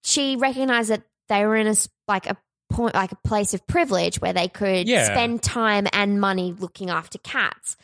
she 0.04 0.36
recognized 0.36 0.90
that 0.90 1.02
they 1.28 1.44
were 1.46 1.56
in 1.56 1.66
a 1.66 1.74
like 2.08 2.26
a 2.26 2.36
point, 2.70 2.94
like 2.94 3.12
a 3.12 3.16
place 3.26 3.52
of 3.54 3.66
privilege 3.66 4.20
where 4.20 4.32
they 4.32 4.48
could 4.48 4.86
Yeah. 4.88 5.04
spend 5.04 5.42
time 5.42 5.86
and 5.92 6.20
money 6.20 6.54
looking 6.58 6.88
after 6.90 7.18
cats. 7.18 7.76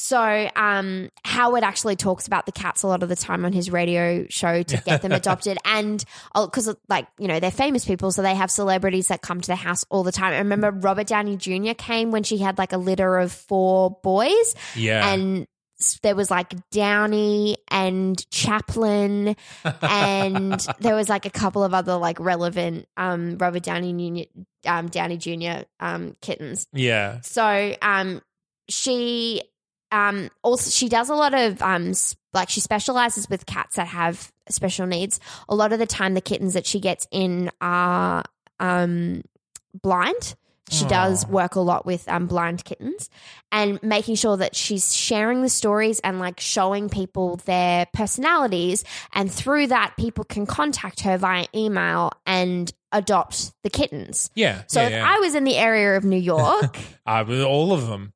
So 0.00 0.48
um, 0.54 1.10
Howard 1.24 1.64
actually 1.64 1.96
talks 1.96 2.28
about 2.28 2.46
the 2.46 2.52
cats 2.52 2.84
a 2.84 2.86
lot 2.86 3.02
of 3.02 3.08
the 3.08 3.16
time 3.16 3.44
on 3.44 3.52
his 3.52 3.68
radio 3.68 4.26
show 4.30 4.62
to 4.62 4.76
get 4.86 5.02
them 5.02 5.10
adopted, 5.20 5.58
and 5.64 6.04
because 6.34 6.72
like 6.88 7.08
you 7.18 7.26
know 7.26 7.40
they're 7.40 7.50
famous 7.50 7.84
people, 7.84 8.12
so 8.12 8.22
they 8.22 8.36
have 8.36 8.48
celebrities 8.48 9.08
that 9.08 9.22
come 9.22 9.40
to 9.40 9.46
the 9.48 9.56
house 9.56 9.84
all 9.90 10.04
the 10.04 10.12
time. 10.12 10.32
I 10.34 10.38
remember 10.38 10.70
Robert 10.70 11.08
Downey 11.08 11.36
Jr. 11.36 11.72
came 11.76 12.12
when 12.12 12.22
she 12.22 12.38
had 12.38 12.58
like 12.58 12.72
a 12.72 12.78
litter 12.78 13.18
of 13.18 13.32
four 13.32 13.98
boys, 14.04 14.54
Yeah. 14.76 15.12
and 15.12 15.48
there 16.04 16.14
was 16.14 16.30
like 16.30 16.54
Downey 16.70 17.56
and 17.68 18.24
Chaplin, 18.30 19.34
and 19.82 20.64
there 20.78 20.94
was 20.94 21.08
like 21.08 21.26
a 21.26 21.30
couple 21.30 21.64
of 21.64 21.74
other 21.74 21.96
like 21.96 22.20
relevant 22.20 22.86
um, 22.96 23.36
Robert 23.38 23.64
Downey 23.64 24.26
Jr. 24.64 24.70
Um, 24.70 24.86
Downey 24.90 25.16
Jr. 25.16 25.64
Um, 25.80 26.14
kittens. 26.20 26.68
yeah. 26.72 27.20
So 27.22 27.74
um, 27.82 28.22
she 28.68 29.42
um, 29.90 30.30
also 30.42 30.70
she 30.70 30.88
does 30.88 31.08
a 31.08 31.14
lot 31.14 31.34
of 31.34 31.60
um, 31.62 31.92
like 32.32 32.48
she 32.50 32.60
specializes 32.60 33.28
with 33.28 33.46
cats 33.46 33.76
that 33.76 33.88
have 33.88 34.32
special 34.48 34.86
needs. 34.86 35.20
A 35.48 35.54
lot 35.54 35.72
of 35.72 35.78
the 35.78 35.86
time, 35.86 36.14
the 36.14 36.20
kittens 36.20 36.54
that 36.54 36.66
she 36.66 36.80
gets 36.80 37.06
in 37.10 37.50
are 37.60 38.24
um, 38.60 39.22
blind. 39.74 40.34
She 40.70 40.84
does 40.84 41.26
work 41.26 41.54
a 41.54 41.60
lot 41.60 41.86
with 41.86 42.06
um, 42.08 42.26
blind 42.26 42.64
kittens 42.64 43.08
and 43.50 43.82
making 43.82 44.16
sure 44.16 44.36
that 44.36 44.54
she's 44.54 44.94
sharing 44.94 45.42
the 45.42 45.48
stories 45.48 45.98
and 46.00 46.18
like 46.20 46.40
showing 46.40 46.90
people 46.90 47.36
their 47.46 47.86
personalities. 47.94 48.84
And 49.14 49.32
through 49.32 49.68
that, 49.68 49.94
people 49.96 50.24
can 50.24 50.46
contact 50.46 51.00
her 51.00 51.16
via 51.16 51.46
email 51.54 52.12
and 52.26 52.72
adopt 52.92 53.52
the 53.62 53.70
kittens. 53.70 54.30
Yeah. 54.34 54.62
So 54.66 54.80
yeah, 54.80 54.86
if 54.86 54.92
yeah. 54.92 55.10
I 55.10 55.18
was 55.20 55.34
in 55.34 55.44
the 55.44 55.56
area 55.56 55.96
of 55.96 56.04
New 56.04 56.18
York, 56.18 56.78
I 57.06 57.22
with 57.22 57.42
all 57.42 57.72
of 57.72 57.86
them. 57.86 58.12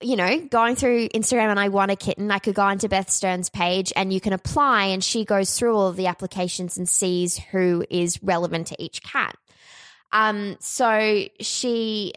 You 0.00 0.16
know, 0.16 0.40
going 0.48 0.76
through 0.76 1.08
Instagram 1.08 1.50
and 1.50 1.58
I 1.58 1.68
want 1.68 1.90
a 1.90 1.96
kitten, 1.96 2.30
I 2.30 2.38
could 2.38 2.54
go 2.54 2.62
onto 2.62 2.88
Beth 2.88 3.10
Stern's 3.10 3.50
page 3.50 3.92
and 3.96 4.12
you 4.12 4.20
can 4.20 4.32
apply 4.32 4.84
and 4.86 5.02
she 5.02 5.24
goes 5.24 5.58
through 5.58 5.74
all 5.74 5.88
of 5.88 5.96
the 5.96 6.06
applications 6.06 6.76
and 6.76 6.88
sees 6.88 7.36
who 7.38 7.84
is 7.90 8.22
relevant 8.22 8.68
to 8.68 8.82
each 8.82 9.02
cat. 9.02 9.36
Um, 10.12 10.56
so 10.60 11.24
she 11.40 12.14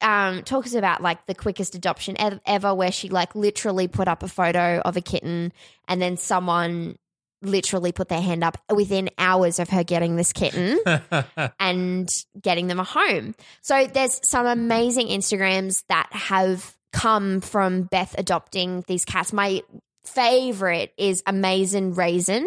um 0.00 0.42
talks 0.42 0.74
about 0.74 1.00
like 1.00 1.26
the 1.26 1.34
quickest 1.34 1.76
adoption 1.76 2.20
ev- 2.20 2.40
ever 2.44 2.74
where 2.74 2.90
she 2.90 3.08
like 3.08 3.36
literally 3.36 3.86
put 3.86 4.08
up 4.08 4.24
a 4.24 4.28
photo 4.28 4.80
of 4.84 4.96
a 4.96 5.00
kitten 5.00 5.52
and 5.86 6.02
then 6.02 6.16
someone 6.16 6.96
literally 7.42 7.92
put 7.92 8.08
their 8.08 8.20
hand 8.20 8.42
up 8.42 8.58
within 8.72 9.10
hours 9.18 9.58
of 9.58 9.68
her 9.68 9.84
getting 9.84 10.16
this 10.16 10.32
kitten 10.32 10.78
and 11.60 12.08
getting 12.40 12.68
them 12.68 12.80
a 12.80 12.84
home. 12.84 13.34
So 13.60 13.86
there's 13.86 14.20
some 14.26 14.46
amazing 14.46 15.08
Instagrams 15.08 15.84
that 15.88 16.08
have 16.12 16.76
come 16.92 17.40
from 17.40 17.82
Beth 17.84 18.14
adopting 18.18 18.84
these 18.86 19.04
cats. 19.04 19.32
My 19.32 19.62
favorite 20.04 20.92
is 20.96 21.22
Amazing 21.26 21.94
Raisin, 21.94 22.46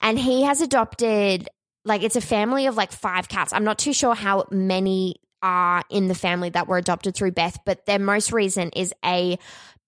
and 0.00 0.18
he 0.18 0.42
has 0.42 0.60
adopted 0.60 1.48
like 1.84 2.02
it's 2.02 2.16
a 2.16 2.20
family 2.20 2.66
of 2.66 2.76
like 2.76 2.92
five 2.92 3.28
cats. 3.28 3.52
I'm 3.52 3.64
not 3.64 3.78
too 3.78 3.92
sure 3.92 4.14
how 4.14 4.46
many 4.50 5.16
are 5.42 5.82
in 5.88 6.08
the 6.08 6.14
family 6.14 6.50
that 6.50 6.68
were 6.68 6.76
adopted 6.76 7.14
through 7.14 7.32
Beth, 7.32 7.58
but 7.64 7.86
their 7.86 7.98
most 7.98 8.32
recent 8.32 8.76
is 8.76 8.92
a 9.04 9.38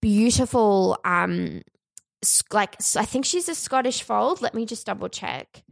beautiful 0.01 0.97
um 1.05 1.61
like 2.51 2.75
I 2.95 3.05
think 3.05 3.25
she's 3.25 3.47
a 3.49 3.55
Scottish 3.55 4.01
fold. 4.01 4.41
Let 4.41 4.55
me 4.55 4.65
just 4.65 4.85
double 4.85 5.09
check. 5.09 5.63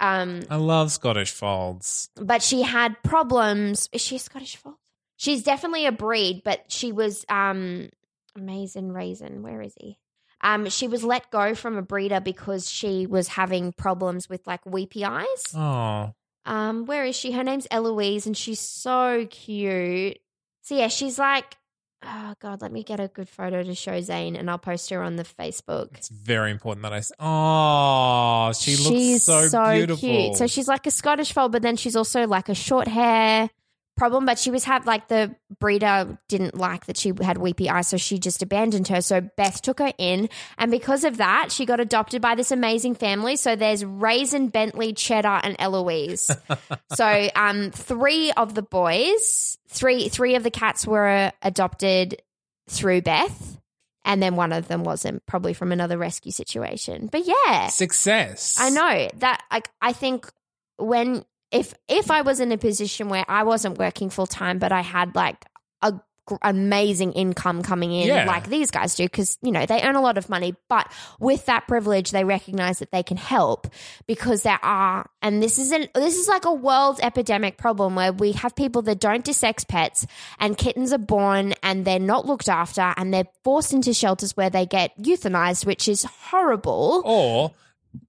Um 0.00 0.42
I 0.50 0.56
love 0.56 0.90
Scottish 0.90 1.30
folds. 1.30 2.08
but 2.16 2.42
she 2.42 2.62
had 2.62 3.00
problems. 3.02 3.88
Is 3.92 4.00
she 4.00 4.16
a 4.16 4.18
Scottish 4.18 4.56
fold? 4.56 4.76
She's 5.16 5.42
definitely 5.42 5.86
a 5.86 5.92
breed, 5.92 6.42
but 6.44 6.64
she 6.68 6.92
was 6.92 7.24
um 7.28 7.88
amazing 8.36 8.92
raisin. 8.92 9.42
Where 9.42 9.62
is 9.62 9.74
he? 9.80 9.98
Um, 10.42 10.68
she 10.68 10.86
was 10.86 11.02
let 11.02 11.30
go 11.30 11.54
from 11.54 11.76
a 11.78 11.82
breeder 11.82 12.20
because 12.20 12.70
she 12.70 13.06
was 13.06 13.26
having 13.28 13.72
problems 13.72 14.28
with 14.28 14.46
like 14.46 14.64
weepy 14.66 15.04
eyes. 15.04 15.42
Oh, 15.54 16.12
Um, 16.44 16.84
where 16.84 17.06
is 17.06 17.16
she? 17.16 17.32
Her 17.32 17.42
name's 17.42 17.66
Eloise, 17.70 18.26
and 18.26 18.36
she's 18.36 18.60
so 18.60 19.26
cute. 19.30 20.18
So 20.62 20.76
yeah, 20.76 20.88
she's 20.88 21.18
like, 21.18 21.56
oh 22.04 22.34
god, 22.38 22.60
let 22.60 22.70
me 22.70 22.84
get 22.84 23.00
a 23.00 23.08
good 23.08 23.28
photo 23.30 23.62
to 23.62 23.74
show 23.74 23.98
Zane, 24.02 24.36
and 24.36 24.50
I'll 24.50 24.58
post 24.58 24.90
her 24.90 25.02
on 25.02 25.16
the 25.16 25.24
Facebook. 25.24 25.96
it's 25.96 26.10
very 26.10 26.50
important 26.50 26.82
that 26.82 26.92
I. 26.92 26.98
s- 26.98 27.12
Oh, 27.18 28.52
she 28.52 28.72
looks 28.76 28.86
she's 28.88 29.24
so, 29.24 29.72
beautiful. 29.72 29.96
cute. 30.08 30.36
So 30.36 30.46
she's 30.46 30.68
like 30.68 30.86
a 30.86 30.90
Scottish 30.90 31.32
fold, 31.32 31.52
but 31.52 31.62
then 31.62 31.76
she's 31.76 31.96
also 31.96 32.26
like 32.26 32.48
a 32.50 32.54
short 32.54 32.88
hair 32.88 33.48
problem. 33.96 34.26
But 34.26 34.38
she 34.38 34.50
was 34.50 34.64
have 34.64 34.86
like 34.86 35.08
the 35.08 35.34
breeder 35.58 36.18
didn't 36.28 36.56
like 36.56 36.86
that 36.86 36.96
she 36.96 37.12
had 37.20 37.38
weepy 37.38 37.68
eyes, 37.68 37.88
so 37.88 37.96
she 37.96 38.18
just 38.18 38.42
abandoned 38.42 38.88
her. 38.88 39.00
So 39.00 39.20
Beth 39.20 39.62
took 39.62 39.78
her 39.78 39.92
in, 39.98 40.28
and 40.58 40.70
because 40.70 41.04
of 41.04 41.16
that, 41.18 41.50
she 41.50 41.66
got 41.66 41.80
adopted 41.80 42.22
by 42.22 42.34
this 42.34 42.50
amazing 42.50 42.94
family. 42.94 43.36
So 43.36 43.56
there's 43.56 43.84
Raisin, 43.84 44.48
Bentley, 44.48 44.92
Cheddar, 44.92 45.40
and 45.42 45.56
Eloise. 45.58 46.30
so 46.94 47.28
um, 47.34 47.70
three 47.70 48.32
of 48.32 48.54
the 48.54 48.62
boys, 48.62 49.58
three 49.68 50.08
three 50.08 50.34
of 50.34 50.42
the 50.42 50.50
cats 50.50 50.86
were 50.86 51.32
adopted 51.42 52.22
through 52.68 53.02
Beth. 53.02 53.58
And 54.04 54.22
then 54.22 54.36
one 54.36 54.52
of 54.52 54.68
them 54.68 54.84
wasn't, 54.84 55.26
probably 55.26 55.52
from 55.52 55.72
another 55.72 55.98
rescue 55.98 56.30
situation. 56.30 57.08
But 57.10 57.26
yeah, 57.26 57.66
Success. 57.68 58.56
I 58.56 58.70
know 58.70 59.08
that 59.16 59.42
like 59.50 59.68
I 59.82 59.92
think 59.92 60.30
when 60.78 61.24
if 61.52 61.74
if 61.88 62.10
I 62.10 62.22
was 62.22 62.40
in 62.40 62.52
a 62.52 62.58
position 62.58 63.08
where 63.08 63.24
I 63.28 63.42
wasn't 63.44 63.78
working 63.78 64.10
full 64.10 64.26
time 64.26 64.58
but 64.58 64.72
I 64.72 64.80
had 64.82 65.14
like 65.14 65.44
a 65.82 65.92
gr- 66.26 66.34
amazing 66.42 67.12
income 67.12 67.62
coming 67.62 67.92
in 67.92 68.08
Yeah. 68.08 68.24
like 68.26 68.48
these 68.48 68.72
guys 68.72 68.96
do 68.96 69.04
because 69.04 69.38
you 69.42 69.52
know 69.52 69.64
they 69.64 69.80
earn 69.82 69.94
a 69.94 70.00
lot 70.00 70.18
of 70.18 70.28
money 70.28 70.56
but 70.68 70.90
with 71.20 71.46
that 71.46 71.68
privilege 71.68 72.10
they 72.10 72.24
recognize 72.24 72.80
that 72.80 72.90
they 72.90 73.04
can 73.04 73.16
help 73.16 73.68
because 74.08 74.42
there 74.42 74.58
are 74.62 75.08
and 75.22 75.40
this 75.40 75.58
isn't 75.60 75.94
this 75.94 76.16
is 76.16 76.26
like 76.26 76.44
a 76.46 76.52
world 76.52 76.98
epidemic 77.00 77.56
problem 77.58 77.94
where 77.94 78.12
we 78.12 78.32
have 78.32 78.56
people 78.56 78.82
that 78.82 78.98
don't 78.98 79.24
dissex 79.24 79.64
pets 79.64 80.04
and 80.40 80.58
kittens 80.58 80.92
are 80.92 80.98
born 80.98 81.54
and 81.62 81.84
they're 81.84 82.00
not 82.00 82.26
looked 82.26 82.48
after 82.48 82.92
and 82.96 83.14
they're 83.14 83.28
forced 83.44 83.72
into 83.72 83.94
shelters 83.94 84.36
where 84.36 84.50
they 84.50 84.66
get 84.66 84.90
euthanized 85.00 85.64
which 85.64 85.86
is 85.86 86.02
horrible 86.02 87.02
Or 87.04 87.52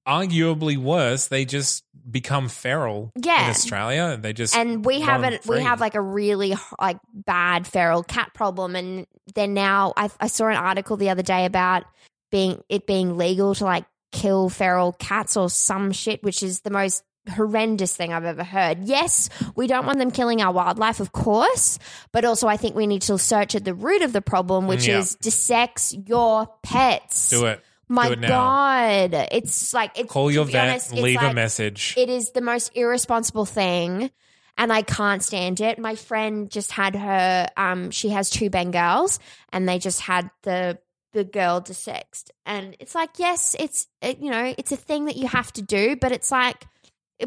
arguably 0.06 0.78
worse, 0.78 1.28
they 1.28 1.46
just 1.46 1.84
become 2.10 2.48
feral 2.50 3.12
Yeah. 3.16 3.46
in 3.46 3.50
Australia. 3.50 4.18
They 4.22 4.34
just 4.34 4.56
and 4.56 4.86
we 4.86 5.02
have 5.02 5.22
roam 5.22 5.34
an 5.34 5.40
we 5.48 5.62
have 5.62 5.80
like 5.82 5.96
a 5.96 6.02
really 6.02 6.56
like 6.80 6.98
bad 7.14 7.68
feral 7.68 8.04
cat 8.04 8.34
problem 8.34 8.76
and 8.76 9.06
then 9.36 9.54
now 9.54 9.94
I, 9.98 10.10
I 10.20 10.28
saw 10.28 10.48
an 10.48 10.56
article 10.58 10.98
the 10.98 11.10
other 11.10 11.24
day 11.24 11.46
about 11.46 11.84
being 12.32 12.62
it 12.70 12.88
being 12.88 13.18
legal 13.18 13.56
to 13.56 13.64
like 13.66 13.86
kill 14.12 14.50
feral 14.50 14.94
cats 14.94 15.36
or 15.36 15.50
some 15.50 15.92
shit 15.92 16.24
which 16.24 16.42
is 16.44 16.62
the 16.62 16.70
most 16.70 17.04
horrendous 17.30 17.94
thing 17.94 18.14
I've 18.14 18.24
ever 18.24 18.46
heard. 18.46 18.86
Yes, 18.86 19.30
we 19.54 19.68
don't 19.68 19.86
want 19.86 19.98
them 20.00 20.12
killing 20.12 20.42
our 20.42 20.54
wildlife, 20.54 21.02
of 21.02 21.12
course, 21.12 21.78
but 22.14 22.24
also 22.24 22.48
I 22.48 22.56
think 22.56 22.74
we 22.74 22.88
need 22.88 23.02
to 23.02 23.18
search 23.18 23.54
at 23.54 23.66
the 23.66 23.74
root 23.74 24.02
of 24.02 24.14
the 24.14 24.22
problem, 24.22 24.66
which 24.66 24.88
Yeah. 24.88 25.00
is 25.00 25.18
dissex 25.18 25.94
your 26.08 26.48
pets. 26.64 27.30
do 27.30 27.46
it. 27.48 27.62
My 27.90 28.10
it. 28.10 28.22
God, 28.22 29.14
it's 29.32 29.74
like 29.74 29.98
it's 29.98 30.12
Call 30.12 30.30
your 30.30 30.46
vet. 30.46 30.70
honest, 30.70 30.94
leave 30.94 31.22
a 31.22 31.34
message. 31.34 31.94
it 31.98 32.10
is 32.10 32.32
the 32.32 32.42
most 32.42 32.72
irresponsible 32.76 33.46
thing 33.46 34.12
and 34.58 34.74
I 34.74 34.82
can't 34.82 35.24
stand 35.24 35.62
it. 35.62 35.80
My 35.80 35.96
friend 35.96 36.50
just 36.50 36.72
had 36.72 36.96
her 36.96 37.48
um 37.56 37.92
she 37.92 38.10
has 38.10 38.30
two 38.30 38.50
Bengals 38.50 39.20
and 39.54 39.70
they 39.70 39.80
just 39.80 40.02
had 40.02 40.30
the 40.44 40.80
the 41.14 41.24
girl 41.24 41.62
desexed. 41.62 42.32
And 42.46 42.76
it's 42.80 42.94
like 42.94 43.12
yes, 43.18 43.56
it's 43.60 43.88
it, 44.02 44.20
you 44.20 44.32
know, 44.32 44.54
it's 44.58 44.72
a 44.72 44.78
thing 44.78 45.06
that 45.06 45.16
you 45.16 45.28
have 45.28 45.54
to 45.54 45.62
do, 45.62 45.96
but 45.96 46.12
it's 46.12 46.32
like 46.32 46.66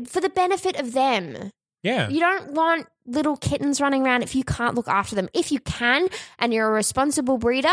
for 0.06 0.20
the 0.20 0.28
benefit 0.28 0.78
of 0.78 0.92
them. 0.92 1.50
yeah. 1.82 2.08
You 2.08 2.20
don't 2.20 2.52
want 2.52 2.86
little 3.06 3.36
kittens 3.36 3.80
running 3.80 4.04
around 4.04 4.22
if 4.22 4.34
you 4.34 4.44
can't 4.44 4.74
look 4.74 4.88
after 4.88 5.16
them. 5.16 5.28
If 5.34 5.50
you 5.50 5.58
can 5.58 6.08
and 6.38 6.52
you're 6.52 6.68
a 6.68 6.72
responsible 6.72 7.38
breeder, 7.38 7.68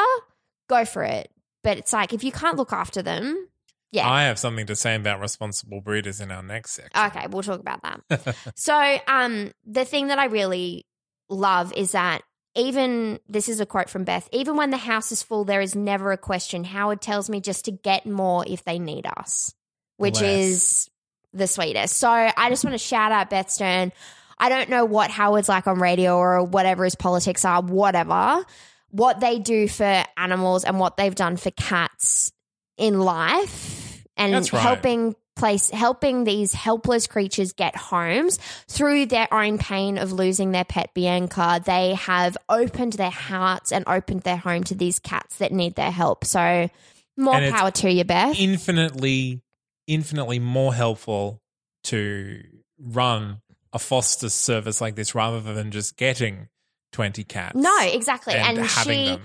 go 0.70 0.86
for 0.86 1.04
it. 1.04 1.30
But 1.64 1.78
it's 1.78 1.94
like 1.94 2.14
if 2.14 2.24
you 2.24 2.32
can't 2.32 2.58
look 2.58 2.72
after 2.74 3.02
them, 3.02 3.48
yeah. 3.92 4.10
I 4.10 4.24
have 4.24 4.38
something 4.38 4.66
to 4.68 4.76
say 4.76 4.96
about 4.96 5.22
responsible 5.22 5.82
breeders 5.82 6.20
in 6.20 6.32
our 6.32 6.44
next 6.44 6.72
section. 6.72 7.06
Okay, 7.08 7.28
we'll 7.30 7.44
talk 7.44 7.60
about 7.60 7.82
that. 7.84 8.36
so, 8.56 8.98
um, 9.08 9.52
the 9.66 9.86
thing 9.86 10.08
that 10.08 10.20
I 10.20 10.26
really 10.26 10.86
love 11.30 11.74
is 11.74 11.94
that 11.94 12.22
even 12.56 13.20
this 13.30 13.48
is 13.48 13.60
a 13.60 13.66
quote 13.66 13.90
from 13.90 14.04
Beth. 14.04 14.28
Even 14.32 14.58
when 14.58 14.72
the 14.72 14.78
house 14.78 15.12
is 15.12 15.24
full, 15.24 15.46
there 15.46 15.62
is 15.62 15.76
never 15.76 16.12
a 16.12 16.18
question. 16.18 16.64
Howard 16.64 17.02
tells 17.02 17.30
me 17.30 17.40
just 17.40 17.66
to 17.66 17.72
get 17.72 18.06
more 18.06 18.44
if 18.46 18.64
they 18.66 18.78
need 18.78 19.06
us, 19.06 19.54
which 19.96 20.22
is 20.22 20.90
the 21.34 21.48
sweetest. 21.48 21.96
So, 21.98 22.10
I 22.10 22.50
just 22.50 22.66
want 22.66 22.74
to 22.74 22.80
shout 22.80 23.14
out 23.14 23.30
Beth 23.30 23.50
Stern. 23.50 23.94
I 24.38 24.50
don't 24.50 24.70
know 24.70 24.86
what 24.86 25.12
Howard's 25.12 25.50
like 25.50 25.66
on 25.66 25.80
radio 25.80 26.18
or 26.18 26.44
whatever 26.44 26.84
his 26.84 26.96
politics 26.96 27.46
are, 27.46 27.62
whatever. 27.62 28.46
What 28.90 29.20
they 29.20 29.40
do 29.40 29.68
for 29.68 30.04
animals 30.16 30.64
and 30.64 30.80
what 30.80 30.98
they've 30.98 31.14
done 31.14 31.38
for 31.38 31.52
cats 31.52 32.32
in 32.78 33.00
life 33.00 34.04
and 34.16 34.34
right. 34.34 34.62
helping 34.62 35.16
place 35.36 35.70
helping 35.70 36.24
these 36.24 36.52
helpless 36.54 37.08
creatures 37.08 37.54
get 37.54 37.76
homes 37.76 38.40
through 38.68 39.06
their 39.06 39.32
own 39.32 39.58
pain 39.58 39.98
of 39.98 40.12
losing 40.12 40.52
their 40.52 40.66
pet 40.66 40.94
Bianca. 40.94 41.62
They 41.64 41.94
have 41.94 42.38
opened 42.50 42.94
their 42.94 43.12
hearts 43.12 43.72
and 43.72 43.86
opened 43.88 44.22
their 44.22 44.38
home 44.38 44.64
to 44.66 44.76
these 44.76 45.00
cats 45.00 45.38
that 45.38 45.52
need 45.52 45.76
their 45.76 45.92
help. 45.92 46.26
So 46.26 46.70
more 47.16 47.36
And 47.36 47.54
power 47.54 47.72
to 47.72 47.92
you 47.92 48.04
Beth. 48.04 48.36
infinitely, 48.38 49.42
infinitely 49.88 50.40
more 50.40 50.74
helpful 50.74 51.42
to 51.86 52.44
run 52.80 53.42
a 53.74 53.80
foster 53.80 54.30
service 54.30 54.82
like 54.82 54.96
this 54.96 55.14
rather 55.16 55.40
than 55.40 55.72
just 55.72 55.98
getting 55.98 56.50
20 56.92 57.24
cats. 57.24 57.56
no 57.56 57.78
exactly 57.82 58.34
and, 58.34 58.60
and, 58.60 58.70
she 58.70 59.06
them. 59.06 59.22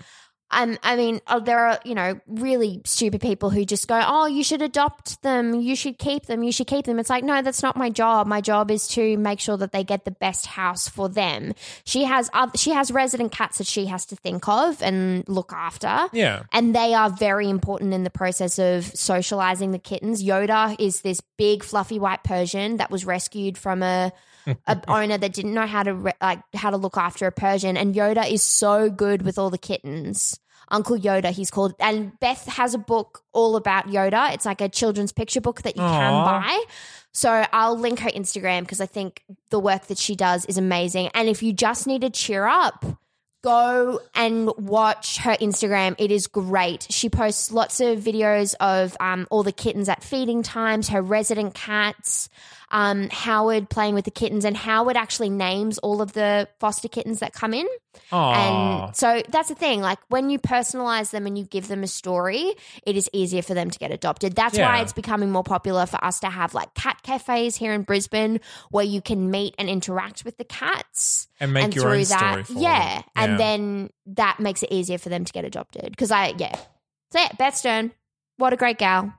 Um, 0.53 0.79
I 0.83 0.97
mean, 0.97 1.21
uh, 1.27 1.41
there 1.41 1.59
are, 1.59 1.81
you 1.85 1.95
know, 1.95 2.21
really 2.27 2.83
stupid 2.85 3.23
people 3.23 3.49
who 3.49 3.65
just 3.65 3.89
go, 3.89 4.01
oh, 4.05 4.27
you 4.27 4.45
should 4.45 4.61
adopt 4.61 5.23
them. 5.23 5.55
You 5.55 5.75
should 5.75 5.99
keep 5.99 6.27
them. 6.27 6.43
You 6.43 6.53
should 6.53 6.67
keep 6.67 6.85
them. 6.85 6.99
It's 6.99 7.09
like, 7.09 7.25
no, 7.25 7.41
that's 7.41 7.63
not 7.63 7.77
my 7.77 7.89
job. 7.89 8.27
My 8.27 8.43
job 8.43 8.71
is 8.71 8.87
to 8.89 9.17
make 9.17 9.41
sure 9.41 9.57
that 9.57 9.73
they 9.73 9.83
get 9.83 10.05
the 10.05 10.11
best 10.11 10.47
house 10.47 10.89
for 10.89 11.09
them. 11.09 11.55
She 11.85 12.05
has, 12.05 12.29
oth- 12.35 12.59
she 12.59 12.71
has 12.71 12.91
resident 12.91 13.33
cats 13.33 13.59
that 13.59 13.67
she 13.67 13.87
has 13.87 14.05
to 14.07 14.17
think 14.17 14.47
of 14.47 14.83
and 14.83 15.27
look 15.27 15.53
after. 15.55 16.09
Yeah. 16.13 16.43
And 16.53 16.75
they 16.75 16.93
are 16.93 17.09
very 17.09 17.49
important 17.49 17.95
in 17.95 18.05
the 18.05 18.11
process 18.11 18.59
of 18.59 18.85
socializing 18.85 19.73
the 19.73 19.79
kittens. 19.79 20.23
Yoda 20.23 20.77
is 20.79 21.01
this 21.01 21.23
big, 21.39 21.65
fluffy 21.65 21.99
white 21.99 22.25
Persian 22.25 22.77
that 22.77 22.91
was 22.91 23.07
rescued 23.07 23.57
from 23.57 23.83
a, 23.83 24.13
a 24.67 24.81
owner 24.89 25.19
that 25.19 25.33
didn't 25.33 25.55
know 25.55 25.67
how 25.67 25.83
to 25.83 25.95
re- 25.95 26.13
like 26.21 26.41
how 26.55 26.71
to 26.71 26.77
look 26.77 26.97
after 26.97 27.27
a 27.27 27.33
Persian. 27.33 27.77
And 27.77 27.95
Yoda 27.95 28.31
is 28.31 28.43
so 28.43 28.91
good 28.91 29.23
with 29.23 29.39
all 29.39 29.51
the 29.51 29.59
kittens. 29.59 30.39
Uncle 30.69 30.97
Yoda, 30.97 31.31
he's 31.31 31.51
called. 31.51 31.75
And 31.79 32.19
Beth 32.19 32.47
has 32.47 32.75
a 32.75 32.79
book 32.79 33.23
all 33.33 33.57
about 33.57 33.89
Yoda. 33.89 34.33
It's 34.33 34.47
like 34.47 34.61
a 34.61 34.69
children's 34.69 35.13
picture 35.13 35.41
book 35.41 35.63
that 35.63 35.77
you 35.77 35.83
can 35.83 36.25
buy. 36.25 36.65
So 37.13 37.45
I'll 37.53 37.79
link 37.79 38.01
her 38.01 38.09
Instagram 38.09 38.61
because 38.61 38.81
I 38.81 38.87
think 38.87 39.23
the 39.51 39.61
work 39.61 39.87
that 39.89 39.99
she 39.99 40.17
does 40.17 40.47
is 40.47 40.57
amazing. 40.57 41.11
And 41.15 41.29
if 41.29 41.43
you 41.43 41.53
just 41.53 41.87
need 41.87 42.01
to 42.01 42.11
cheer 42.11 42.47
up, 42.47 42.87
go 43.43 44.01
and 44.15 44.51
watch 44.57 45.19
her 45.19 45.35
Instagram. 45.35 45.95
It 45.99 46.11
is 46.11 46.27
great. 46.27 46.87
She 46.91 47.11
posts 47.11 47.53
lots 47.53 47.81
of 47.81 47.99
videos 47.99 48.55
of 48.61 48.97
um, 48.99 49.27
all 49.31 49.43
the 49.43 49.53
kittens 49.53 49.89
at 49.89 50.03
feeding 50.03 50.43
times, 50.43 50.89
her 50.89 51.03
resident 51.03 51.55
cats, 51.55 52.31
um, 52.73 53.09
Howard 53.11 53.69
playing 53.71 53.95
with 53.95 54.05
the 54.07 54.11
kittens, 54.11 54.45
and 54.45 54.57
Howard 54.57 54.97
actually 54.97 55.31
names 55.31 55.79
all 55.79 56.03
of 56.03 56.13
the 56.15 56.49
foster 56.59 56.89
kittens 56.89 57.21
that 57.21 57.33
come 57.33 57.55
in. 57.55 57.67
Aww. 58.11 58.87
And 58.89 58.97
so 58.97 59.23
that's 59.29 59.51
the 59.51 59.55
thing. 59.55 59.83
Like 59.83 59.99
when 60.09 60.31
you 60.31 60.39
personalize 60.39 61.11
them 61.11 61.27
and 61.27 61.37
you 61.37 61.45
give 61.45 61.69
them 61.69 61.83
a 61.83 61.87
story, 61.87 62.55
it 62.87 62.97
is 62.97 63.09
easier 63.13 63.43
for 63.43 63.53
them 63.53 63.71
to 63.71 63.79
get 63.79 63.91
adopted. 63.91 64.35
That's 64.35 64.59
why 64.59 64.81
it's 64.81 64.95
becoming 64.95 65.31
more 65.31 65.45
popular 65.45 65.85
for 65.85 66.03
us 66.03 66.21
to 66.21 66.29
have 66.31 66.55
like 66.55 66.73
cat 66.75 67.01
cafes 67.03 67.55
here 67.57 67.73
in 67.75 67.83
Brisbane 67.83 68.41
where 68.71 68.85
you 68.85 69.03
can 69.03 69.31
meet 69.31 69.55
and 69.59 69.69
interact 69.69 70.25
with 70.25 70.39
the 70.39 70.45
cats. 70.45 71.29
and 71.39 71.53
make 71.53 71.65
and 71.65 71.75
your 71.77 71.85
through 71.85 71.93
own 71.93 72.05
that, 72.05 72.31
story 72.31 72.45
for 72.45 72.53
yeah, 72.55 72.95
them. 72.95 73.05
and 73.17 73.33
Yeah. 73.33 73.37
then 73.39 73.91
that 74.07 74.41
makes 74.41 74.63
it 74.63 74.73
easier 74.73 74.97
for 74.97 75.11
them 75.11 75.27
to 75.27 75.33
get 75.33 75.45
adopted. 75.45 75.91
Because 75.91 76.11
I, 76.11 76.33
yeah, 76.39 76.57
so 77.11 77.19
yeah, 77.19 77.29
Beth 77.39 77.57
Stern, 77.57 77.93
what 78.39 78.55
a 78.55 78.57
great 78.57 78.79
gal, 78.79 79.13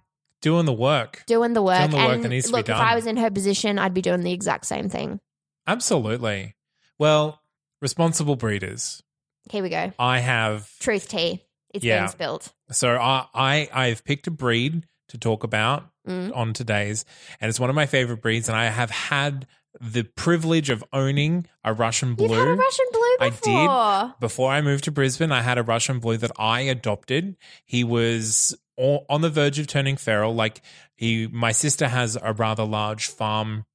doing 0.43 0.65
the 0.67 0.73
work. 0.73 1.23
doing 1.25 1.53
the 1.53 1.62
work. 1.63 1.79
Doing 1.79 1.89
the 1.89 1.97
work 1.97 2.13
and 2.15 2.23
that 2.25 2.29
needs 2.29 2.45
to 2.45 2.51
be 2.51 2.58
look, 2.58 2.69
if. 2.69 2.75
I 2.75 2.93
was 2.93 3.08
in 3.08 3.17
her 3.17 3.32
position, 3.32 3.79
I'd 3.79 3.93
be 3.95 4.01
doing 4.03 4.21
the 4.21 4.32
exact 4.34 4.67
same 4.67 4.88
thing. 4.89 5.19
Absolutely. 5.67 6.56
Well, 6.99 7.41
responsible 7.82 8.36
breeders. 8.36 9.01
Here 9.49 9.63
we 9.63 9.69
go. 9.69 9.91
I 9.97 10.19
have 10.19 10.69
Truth 10.79 11.10
tea. 11.10 11.41
It's 11.73 11.84
Yeah. 11.84 12.01
being 12.01 12.10
spilled. 12.10 12.53
so 12.71 12.95
I, 12.97 13.25
I 13.34 13.69
I've 13.73 14.03
picked 14.06 14.27
a 14.27 14.32
breed 14.32 14.86
to 15.10 15.17
talk 15.17 15.43
about 15.43 15.89
Mm. 16.08 16.36
on 16.36 16.51
today's, 16.51 17.06
and 17.39 17.47
it's 17.47 17.62
one 17.62 17.69
of 17.69 17.77
my 17.77 17.86
favorite 17.86 18.21
breeds, 18.21 18.49
and 18.49 18.58
I 18.58 18.65
have 18.65 18.91
had 18.91 19.47
the 19.79 20.03
privilege 20.03 20.69
of 20.69 20.84
owning 20.91 21.47
a 21.63 21.73
Russian 21.73 22.13
blue. 22.13 22.27
You've 22.27 22.38
had 22.38 22.47
a 22.49 22.56
Russian 22.56 22.86
blue 22.91 23.15
I 23.21 23.29
before. 23.29 24.08
did. 24.10 24.19
Before 24.19 24.51
I 24.51 24.62
moved 24.62 24.84
to 24.84 24.91
Brisbane, 24.91 25.32
I 25.32 25.41
had 25.41 25.58
a 25.58 25.63
Russian 25.63 25.99
blue 25.99 26.17
that 26.17 26.32
I 26.38 26.60
adopted. 26.62 27.38
He 27.65 27.86
was 27.86 28.53
on 28.77 29.21
the 29.21 29.29
verge 29.29 29.59
of 29.59 29.67
turning 29.67 29.97
feral. 29.97 30.33
Like 30.33 30.62
he, 30.95 31.27
my 31.27 31.51
sister 31.51 31.88
has 31.88 32.17
a 32.21 32.33
rather 32.33 32.63
large 32.63 33.07
farm 33.07 33.65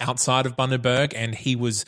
outside 0.00 0.46
of 0.46 0.56
Bundaberg, 0.56 1.12
and 1.14 1.34
he 1.34 1.56
was. 1.56 1.84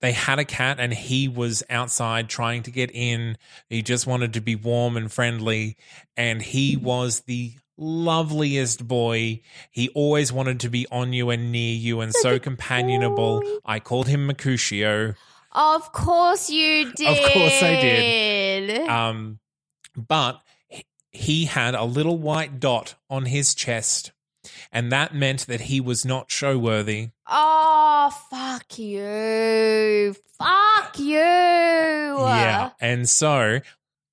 They 0.00 0.12
had 0.12 0.38
a 0.38 0.44
cat, 0.44 0.78
and 0.78 0.94
he 0.94 1.26
was 1.26 1.64
outside 1.68 2.28
trying 2.28 2.62
to 2.64 2.70
get 2.70 2.92
in. 2.92 3.36
He 3.68 3.82
just 3.82 4.06
wanted 4.06 4.34
to 4.34 4.40
be 4.40 4.54
warm 4.54 4.96
and 4.96 5.10
friendly, 5.10 5.76
and 6.16 6.40
he 6.40 6.76
was 6.76 7.20
the 7.22 7.54
loveliest 7.76 8.86
boy. 8.86 9.40
He 9.72 9.88
always 9.90 10.32
wanted 10.32 10.60
to 10.60 10.68
be 10.68 10.86
on 10.92 11.12
you 11.12 11.30
and 11.30 11.50
near 11.50 11.74
you, 11.74 12.00
and 12.00 12.14
so 12.14 12.38
companionable. 12.38 13.42
I 13.64 13.80
called 13.80 14.06
him 14.06 14.26
Mercutio. 14.26 15.14
Of 15.50 15.92
course 15.92 16.50
you 16.50 16.92
did. 16.92 17.08
Of 17.08 17.32
course 17.32 17.62
I 17.62 17.80
did. 17.80 18.88
Um, 18.88 19.40
but 19.96 20.40
he- 21.12 21.46
had 21.46 21.74
a 21.74 21.84
little 21.84 22.18
white 22.18 22.60
dot 22.60 22.94
on 23.10 23.26
his 23.26 23.54
chest, 23.54 24.12
and 24.72 24.90
that 24.92 25.14
meant 25.14 25.46
that 25.46 25.62
he 25.62 25.80
was 25.80 26.04
not 26.04 26.30
show 26.30 26.58
worthy. 26.58 27.10
Oh, 27.26 28.10
fuck 28.30 28.78
you. 28.78 30.14
Fuck 30.38 30.98
you. 30.98 31.16
Yeah. 31.18 32.70
And 32.80 33.08
so, 33.08 33.60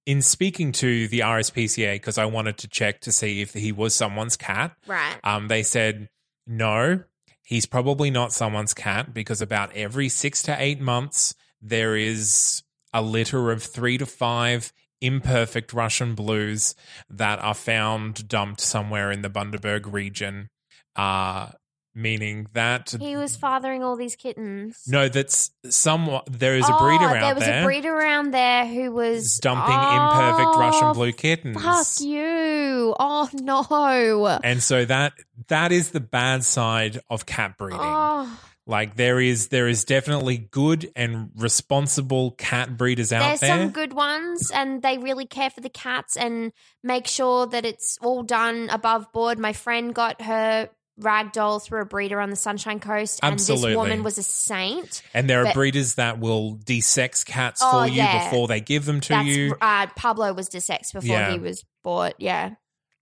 in 0.05 0.21
speaking 0.21 0.71
to 0.73 1.07
the 1.07 1.19
RSPCA, 1.19 1.95
because 1.95 2.17
I 2.17 2.25
wanted 2.25 2.57
to 2.59 2.67
check 2.67 3.01
to 3.01 3.11
see 3.11 3.41
if 3.41 3.53
he 3.53 3.71
was 3.71 3.93
someone's 3.95 4.37
cat, 4.37 4.75
Right. 4.87 5.15
um, 5.23 5.47
they 5.47 5.63
said, 5.63 6.09
no, 6.47 7.03
he's 7.43 7.65
probably 7.65 8.09
not 8.11 8.33
someone's 8.33 8.73
cat 8.73 9.13
because 9.13 9.41
about 9.41 9.73
every 9.75 10.09
six 10.09 10.41
to 10.43 10.55
eight 10.59 10.79
months, 10.81 11.33
there 11.61 11.95
is 11.95 12.63
a 12.93 13.01
litter 13.01 13.51
of 13.51 13.63
three 13.63 13.97
to 13.97 14.05
five 14.05 14.71
imperfect 15.01 15.73
Russian 15.73 16.15
blues 16.15 16.75
that 17.09 17.39
are 17.39 17.53
found 17.53 18.27
dumped 18.27 18.61
somewhere 18.61 19.11
in 19.11 19.21
the 19.21 19.29
Bundaberg 19.29 19.91
region. 19.91 20.49
Uh, 20.95 21.49
meaning 21.95 22.47
that 22.53 22.93
He 22.99 23.15
was 23.15 23.35
fathering 23.35 23.81
all 23.81 23.95
these 23.95 24.15
kittens. 24.15 24.83
no, 24.87 25.07
that's 25.07 25.51
somewhat 25.69 26.27
there 26.29 26.57
is 26.57 26.67
a 26.67 26.73
breeder 26.73 27.05
oh, 27.05 27.15
out 27.15 27.21
there 27.21 27.35
was 27.35 27.45
there 27.45 27.61
a 27.61 27.65
breeder 27.65 27.93
around 27.93 28.31
there 28.31 28.67
who 28.67 28.91
was 28.91 29.39
dumping 29.39 29.75
oh, 29.75 30.11
imperfect 30.11 30.57
Russian 30.57 30.93
blue 30.93 31.13
kittens. 31.13 31.61
Fuck 31.61 32.05
you! 32.05 32.93
Oh 32.99 33.29
no! 33.33 34.39
And 34.43 34.61
so 34.61 34.83
that 34.85 35.13
that 35.47 35.71
is 35.71 35.91
the 35.91 36.01
bad 36.01 36.43
side 36.43 36.99
of 37.09 37.25
cat 37.25 37.57
breeding. 37.57 37.79
Oh, 37.81 38.39
Like 38.67 38.95
there 38.95 39.19
is 39.19 39.49
there 39.49 39.67
is 39.67 39.83
definitely 39.83 40.37
good 40.37 40.91
and 40.95 41.29
responsible 41.35 42.31
cat 42.31 42.75
breeders 42.77 43.13
out 43.13 43.19
there's 43.27 43.39
there. 43.41 43.49
some 43.59 43.69
good 43.69 43.93
ones, 43.93 44.49
and 44.51 44.81
they 44.81 44.97
really 44.97 45.27
care 45.27 45.51
for 45.51 45.61
the 45.61 45.69
cats 45.69 46.17
and 46.17 46.51
make 46.83 47.05
sure 47.07 47.45
that 47.47 47.63
it's 47.63 47.99
all 48.01 48.23
done 48.23 48.69
above 48.71 49.11
board. 49.11 49.37
My 49.37 49.53
friend 49.53 49.93
got 49.93 50.19
her 50.23 50.69
ragdoll 50.99 51.61
through 51.61 51.81
a 51.81 51.85
breeder 51.85 52.19
on 52.19 52.29
the 52.31 52.35
Sunshine 52.35 52.79
Coast, 52.79 53.19
and 53.21 53.33
Absolutely. 53.33 53.71
this 53.71 53.77
woman 53.77 54.01
was 54.03 54.17
a 54.17 54.23
saint. 54.23 55.03
and 55.13 55.29
there 55.29 55.41
are 55.41 55.45
but- 55.45 55.53
breeders 55.53 55.95
that 55.95 56.19
will 56.19 56.55
desex 56.57 57.23
cats 57.25 57.61
Oh, 57.63 57.81
for 57.83 57.87
you 57.87 57.95
yeah. 57.97 58.23
before 58.29 58.47
they 58.47 58.61
give 58.61 58.85
them 58.85 58.99
to 59.01 59.09
That's 59.09 59.27
you. 59.27 59.55
uh, 59.61 59.87
Pablo 59.95 60.33
was 60.33 60.49
desexed 60.49 60.93
before 60.93 61.03
Yeah. 61.09 61.31
he 61.33 61.37
was 61.39 61.63
bought. 61.83 62.15
Yeah. 62.17 62.51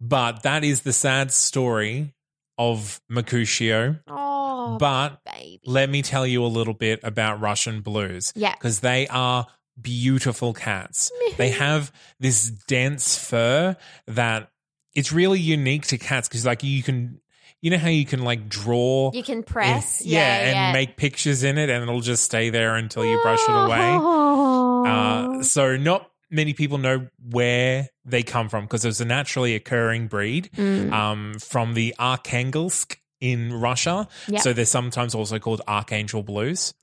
But 0.02 0.44
that 0.44 0.64
is 0.66 0.82
the 0.82 0.92
sad 0.92 1.32
story 1.32 2.14
of 2.58 3.02
Mercutio. 3.10 3.98
Oh, 4.08 4.78
but 4.80 5.20
baby. 5.26 5.62
let 5.66 5.90
me 5.90 6.02
tell 6.02 6.26
you 6.28 6.44
a 6.44 6.48
little 6.48 6.74
bit 6.74 7.00
about 7.04 7.40
Russian 7.42 7.82
blues. 7.82 8.32
Yeah. 8.36 8.54
Because 8.54 8.80
they 8.82 9.08
are 9.08 9.48
beautiful 9.82 10.54
cats. 10.54 11.12
they 11.38 11.50
have 11.50 11.92
this 12.20 12.50
dense 12.68 13.18
fur 13.18 13.76
that 14.08 14.50
it's 14.96 15.12
really 15.12 15.40
unique 15.40 15.88
to 15.88 15.98
cats 15.98 16.28
because, 16.30 16.46
like, 16.46 16.64
you 16.64 16.84
can, 16.84 17.20
you 17.62 17.72
know, 17.72 17.78
how 17.80 17.88
you 17.90 18.06
can, 18.06 18.24
like, 18.24 18.48
draw. 18.48 19.10
you 19.14 19.24
can 19.24 19.42
press. 19.42 20.06
yeah, 20.06 20.20
Yeah, 20.20 20.38
and 20.46 20.56
yeah. 20.56 20.72
make 20.74 20.96
pictures 20.98 21.44
in 21.44 21.58
it, 21.58 21.70
and 21.72 21.82
it'll 21.82 22.02
just 22.02 22.24
stay 22.24 22.52
there 22.52 22.76
until 22.76 23.04
you 23.04 23.20
brush 23.24 23.40
it 23.42 23.52
away. 23.52 23.98
Oh. 24.00 24.86
Uh, 24.86 25.44
so, 25.44 25.76
not 25.78 26.10
many 26.34 26.54
people 26.54 26.78
know 26.78 27.08
where 27.30 27.88
they 28.04 28.24
come 28.24 28.50
from 28.50 28.66
because 28.66 28.84
it's 28.84 29.00
a 29.00 29.06
naturally 29.06 29.56
occurring 29.56 30.08
breed 30.08 30.50
Mm. 30.58 30.92
um, 30.92 31.34
from 31.40 31.74
the 31.76 31.96
Arkhangelsk 32.00 32.98
in 33.22 33.54
Russia. 33.54 34.08
Yep. 34.28 34.42
So, 34.42 34.52
they're 34.54 34.66
sometimes 34.66 35.16
also 35.16 35.40
called 35.40 35.62
Archangel 35.68 36.24
Blues. 36.24 36.74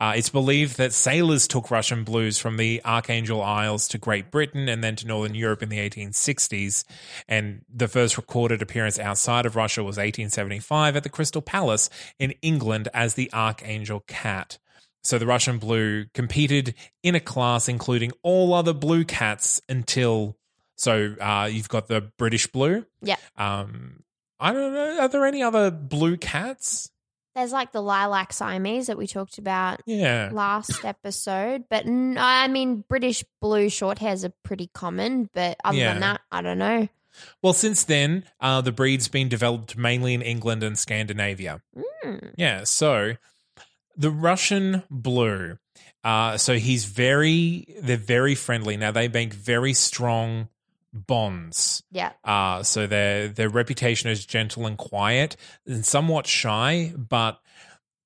Uh, 0.00 0.12
it's 0.16 0.28
believed 0.28 0.76
that 0.76 0.92
sailors 0.92 1.48
took 1.48 1.70
Russian 1.70 2.04
blues 2.04 2.38
from 2.38 2.56
the 2.58 2.80
Archangel 2.84 3.42
Isles 3.42 3.88
to 3.88 3.98
Great 3.98 4.30
Britain 4.30 4.68
and 4.68 4.84
then 4.84 4.96
to 4.96 5.06
Northern 5.06 5.34
Europe 5.34 5.62
in 5.62 5.68
the 5.68 5.78
1860s. 5.78 6.84
And 7.28 7.62
the 7.72 7.88
first 7.88 8.16
recorded 8.16 8.60
appearance 8.60 8.98
outside 8.98 9.46
of 9.46 9.56
Russia 9.56 9.82
was 9.82 9.96
1875 9.96 10.96
at 10.96 11.02
the 11.04 11.08
Crystal 11.08 11.42
Palace 11.42 11.90
in 12.18 12.32
England 12.42 12.88
as 12.92 13.14
the 13.14 13.32
Archangel 13.32 14.00
Cat. 14.06 14.58
So 15.04 15.18
the 15.18 15.26
Russian 15.26 15.58
blue 15.58 16.06
competed 16.14 16.74
in 17.02 17.14
a 17.14 17.20
class 17.20 17.68
including 17.68 18.12
all 18.22 18.54
other 18.54 18.72
blue 18.72 19.04
cats 19.04 19.60
until. 19.68 20.36
So 20.76 21.14
uh, 21.20 21.48
you've 21.52 21.68
got 21.68 21.86
the 21.88 22.10
British 22.18 22.46
blue. 22.48 22.84
Yeah. 23.02 23.16
Um, 23.36 24.02
I 24.40 24.52
don't 24.52 24.72
know. 24.74 25.00
Are 25.00 25.08
there 25.08 25.24
any 25.24 25.42
other 25.42 25.70
blue 25.70 26.16
cats? 26.16 26.90
There's 27.36 27.52
like 27.52 27.72
the 27.72 27.82
lilac 27.82 28.32
Siamese 28.32 28.86
that 28.88 28.96
we 28.98 29.06
talked 29.06 29.38
about 29.38 29.80
Yeah. 29.86 30.30
last 30.32 30.84
episode, 30.84 31.64
but 31.68 31.84
n- 31.86 32.16
I 32.18 32.48
mean, 32.48 32.84
British 32.88 33.24
blue 33.40 33.68
short 33.68 33.98
hairs 33.98 34.24
are 34.24 34.32
pretty 34.44 34.68
common. 34.72 35.28
But 35.32 35.58
other 35.64 35.76
Yeah. 35.76 35.92
than 35.92 36.00
that, 36.00 36.20
I 36.32 36.42
don't 36.42 36.58
know. 36.58 36.88
Well, 37.42 37.52
since 37.52 37.84
then, 37.84 38.24
uh, 38.40 38.60
the 38.60 38.72
breed's 38.72 39.06
been 39.08 39.28
developed 39.28 39.76
mainly 39.76 40.14
in 40.14 40.22
England 40.22 40.62
and 40.64 40.76
Scandinavia. 40.78 41.60
Mm. 42.04 42.34
Yeah, 42.36 42.64
so 42.64 43.14
the 43.96 44.10
Russian 44.10 44.82
blue. 44.90 45.58
Uh, 46.02 46.36
so 46.36 46.54
he's 46.54 46.84
very, 46.84 47.66
they're 47.80 47.96
very 47.96 48.34
friendly. 48.34 48.76
Now 48.76 48.90
they 48.90 49.08
make 49.08 49.32
very 49.32 49.72
strong 49.72 50.48
bonds. 50.92 51.82
Yeah. 51.90 52.12
Uh, 52.22 52.62
so 52.62 52.86
their 52.86 53.28
their 53.28 53.48
reputation 53.48 54.10
is 54.10 54.24
gentle 54.24 54.66
and 54.66 54.78
quiet 54.78 55.36
and 55.66 55.84
somewhat 55.84 56.26
shy, 56.26 56.92
but 56.96 57.40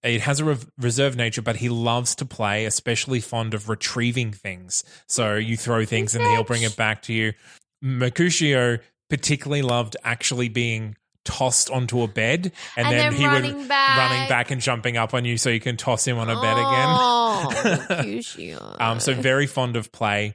it 0.03 0.21
has 0.23 0.41
a 0.41 0.45
re- 0.45 0.57
reserved 0.79 1.17
nature. 1.17 1.43
But 1.43 1.57
he 1.57 1.69
loves 1.69 2.15
to 2.17 2.25
play, 2.25 2.65
especially 2.65 3.21
fond 3.21 3.53
of 3.53 3.69
retrieving 3.69 4.33
things. 4.33 4.85
So 5.07 5.35
you 5.35 5.57
throw 5.57 5.85
things 5.85 6.15
and 6.15 6.25
he'll 6.25 6.45
bring 6.45 6.63
it 6.63 6.77
back 6.77 7.03
to 7.03 7.13
you. 7.13 7.35
Mercutio 7.83 8.79
particularly 9.11 9.63
loved 9.63 9.97
actually 10.05 10.49
being 10.49 10.97
tossed 11.25 11.71
onto 11.71 12.03
a 12.03 12.09
bed 12.09 12.53
and, 12.77 12.87
And 12.87 12.97
then, 12.99 13.13
then 13.13 13.21
he 13.21 13.27
running 13.27 13.57
would 13.59 13.69
back. 13.69 13.99
running 14.11 14.29
back 14.29 14.51
and 14.51 14.61
jumping 14.61 14.97
up 14.97 15.13
on 15.15 15.25
you 15.25 15.37
so 15.37 15.51
you 15.51 15.61
can 15.61 15.77
toss 15.77 16.07
him 16.07 16.19
on 16.19 16.31
a 16.31 16.41
bed 16.41 16.55
Oh, 16.57 17.85
again. 17.91 18.59
Um, 18.81 19.01
so 19.01 19.15
very 19.15 19.47
fond 19.47 19.77
of 19.77 19.93
play. 19.93 20.35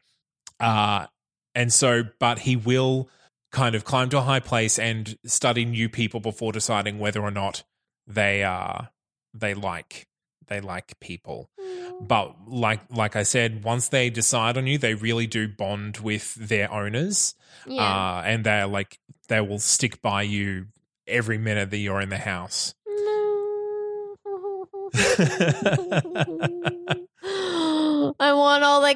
Uh, 0.60 1.08
and 1.56 1.72
so, 1.74 2.04
but 2.20 2.40
he 2.40 2.56
will 2.56 3.10
kind 3.52 3.76
of 3.76 3.86
climb 3.86 4.10
to 4.10 4.18
a 4.18 4.22
high 4.22 4.40
place 4.40 4.80
and 4.80 5.18
study 5.26 5.66
new 5.66 5.88
people 5.90 6.20
before 6.20 6.52
deciding 6.52 6.98
whether 7.00 7.22
or 7.22 7.30
not 7.32 7.64
they 8.08 8.44
uh 8.44 8.82
they 9.34 9.54
like 9.54 10.08
they 10.48 10.60
like 10.60 11.00
people. 11.00 11.50
But 12.02 12.36
like 12.48 12.82
like 12.90 13.16
I 13.16 13.24
said, 13.24 13.64
once 13.64 13.88
they 13.90 14.10
decide 14.10 14.58
on 14.58 14.68
you, 14.68 14.78
they 14.78 14.94
really 14.94 15.28
do 15.28 15.48
bond 15.48 15.98
with 15.98 16.36
their 16.36 16.72
owners. 16.72 17.36
yeah. 17.66 17.82
Uh, 18.18 18.22
and 18.26 18.44
they're 18.44 18.68
like 18.68 19.00
they 19.30 19.40
will 19.42 19.60
stick 19.60 20.02
by 20.02 20.24
you 20.24 20.68
every 21.08 21.38
minute 21.38 21.72
that 21.72 21.78
you're 21.78 22.02
in 22.02 22.10
the 22.10 22.18
house. 22.18 22.74
I 28.20 28.34
want 28.34 28.64
all 28.64 28.82
the 28.82 28.96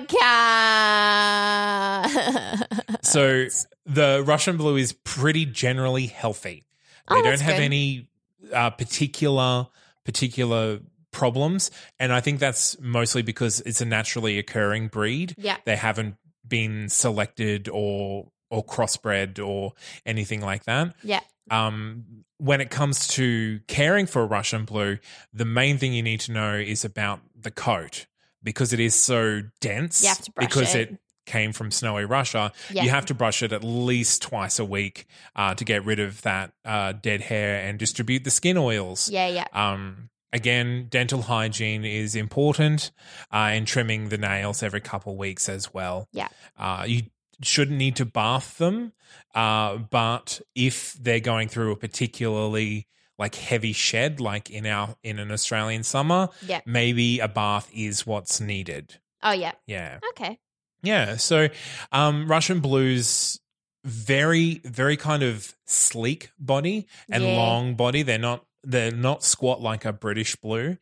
cats. 2.11 3.09
So 3.09 3.47
the 3.85 4.23
Russian 4.25 4.57
blue 4.57 4.75
is 4.75 4.93
pretty 4.93 5.45
generally 5.45 6.07
healthy. 6.07 6.65
They 7.09 7.15
Oh, 7.15 7.21
don't 7.23 7.39
have 7.39 7.55
good. 7.55 7.63
any 7.63 8.09
uh, 8.53 8.69
particular 8.71 9.67
particular 10.03 10.79
problems, 11.17 11.71
and 11.99 12.13
I 12.13 12.21
think 12.21 12.39
that's 12.39 12.79
mostly 12.79 13.23
because 13.23 13.59
it's 13.61 13.81
a 13.81 13.85
naturally 13.85 14.37
occurring 14.37 14.87
breed. 14.87 15.33
Yeah. 15.37 15.57
they 15.65 15.75
haven't 15.75 16.15
been 16.47 16.87
selected 16.89 17.67
or 17.67 18.31
or 18.49 18.63
crossbred 18.63 19.45
or 19.45 19.73
anything 20.05 20.41
like 20.41 20.63
that. 20.65 20.95
yeah. 21.03 21.19
Um, 21.49 22.23
when 22.37 22.61
it 22.61 22.69
comes 22.69 23.07
to 23.07 23.59
caring 23.67 24.05
for 24.05 24.21
a 24.21 24.25
Russian 24.25 24.63
blue, 24.65 24.99
the 25.33 25.45
main 25.45 25.77
thing 25.77 25.93
you 25.93 26.03
need 26.03 26.19
to 26.21 26.31
know 26.31 26.55
is 26.55 26.85
about 26.85 27.19
the 27.35 27.51
coat 27.51 28.05
because 28.43 28.73
it 28.73 28.79
is 28.79 28.93
so 28.93 29.41
dense. 29.59 30.03
You 30.03 30.09
have 30.09 30.21
to 30.21 30.31
brush 30.31 30.47
because 30.47 30.75
it. 30.75 30.91
it 30.91 30.99
came 31.25 31.51
from 31.51 31.71
snowy 31.71 32.05
Russia. 32.05 32.51
Yeah. 32.71 32.83
You 32.83 32.89
have 32.91 33.05
to 33.07 33.13
brush 33.13 33.43
it 33.43 33.51
at 33.51 33.63
least 33.63 34.21
twice 34.21 34.59
a 34.59 34.65
week 34.65 35.07
uh, 35.35 35.55
to 35.55 35.65
get 35.65 35.83
rid 35.83 35.99
of 35.99 36.21
that 36.21 36.53
uh, 36.63 36.93
dead 36.93 37.21
hair 37.21 37.67
and 37.67 37.79
distribute 37.79 38.23
the 38.23 38.31
skin 38.31 38.57
oils. 38.57 39.09
Yeah, 39.09 39.27
yeah. 39.27 39.47
Um, 39.51 40.09
again, 40.37 40.87
dental 40.89 41.23
hygiene 41.23 41.83
is 41.83 42.15
important, 42.15 42.91
uh, 43.33 43.49
and 43.51 43.67
trimming 43.67 44.07
the 44.09 44.17
nails 44.17 44.63
every 44.63 44.79
couple 44.81 45.17
weeks 45.17 45.49
as 45.49 45.73
well. 45.73 46.07
Yeah. 46.13 46.29
Uh, 46.57 46.85
you 46.87 47.01
shouldn't 47.41 47.77
need 47.77 47.95
to 47.97 48.05
bath 48.05 48.57
them. 48.57 48.93
Uh, 49.35 49.77
but 49.77 50.39
if 50.55 50.93
they're 50.93 51.19
going 51.19 51.49
through 51.49 51.71
a 51.71 51.75
particularly 51.75 52.87
like 53.19 53.35
heavy 53.35 53.73
shed, 53.73 54.19
like 54.19 54.49
in 54.49 54.65
our 54.65 54.95
in 55.03 55.19
an 55.19 55.31
Australian 55.31 55.83
summer, 55.83 56.29
Yeah. 56.45 56.61
maybe 56.65 57.19
a 57.19 57.27
bath 57.27 57.69
is 57.73 58.05
what's 58.05 58.39
needed. 58.39 58.99
Oh 59.23 59.31
yeah. 59.31 59.53
Yeah. 59.65 59.99
Okay. 60.11 60.37
Yeah. 60.83 61.15
So 61.17 61.47
um 61.91 62.27
Russian 62.29 62.59
blues 62.59 63.39
very 63.83 64.61
very 64.65 64.97
kind 64.97 65.23
of 65.23 65.53
sleek 65.65 66.29
body 66.39 66.85
and 67.09 67.23
Yeah. 67.23 67.37
long 67.37 67.75
body. 67.75 68.03
They're 68.03 68.17
not 68.19 68.45
they're 68.63 68.91
not 68.91 69.23
squat 69.23 69.61
like 69.61 69.85
a 69.85 69.93
British 69.93 70.35
blue. 70.35 70.77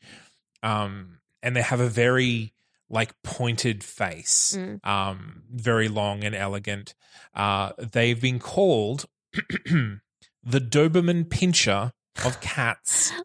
Um 0.64 1.20
and 1.44 1.56
they 1.56 1.62
have 1.62 1.80
a 1.80 1.90
very 1.90 2.54
like 2.90 3.14
pointed 3.24 3.84
face. 3.84 4.56
Mm. 4.58 4.86
Um 4.86 5.44
very 5.52 5.88
long 5.88 6.24
and 6.24 6.36
elegant. 6.36 6.96
Uh 7.34 7.72
they've 7.78 8.20
been 8.20 8.40
called 8.40 9.06
the 9.34 10.00
Doberman 10.44 11.26
pinscher 11.26 11.92
of 12.24 12.40
cats. 12.42 13.12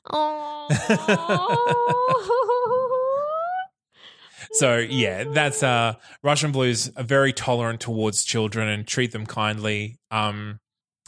So 4.52 4.78
yeah, 4.78 5.24
that's 5.24 5.62
uh 5.62 5.94
Russian 6.22 6.52
blues 6.52 6.90
are 6.96 7.04
very 7.04 7.32
tolerant 7.32 7.80
towards 7.80 8.24
children 8.24 8.68
and 8.68 8.86
treat 8.86 9.12
them 9.12 9.26
kindly. 9.26 9.98
Um 10.10 10.58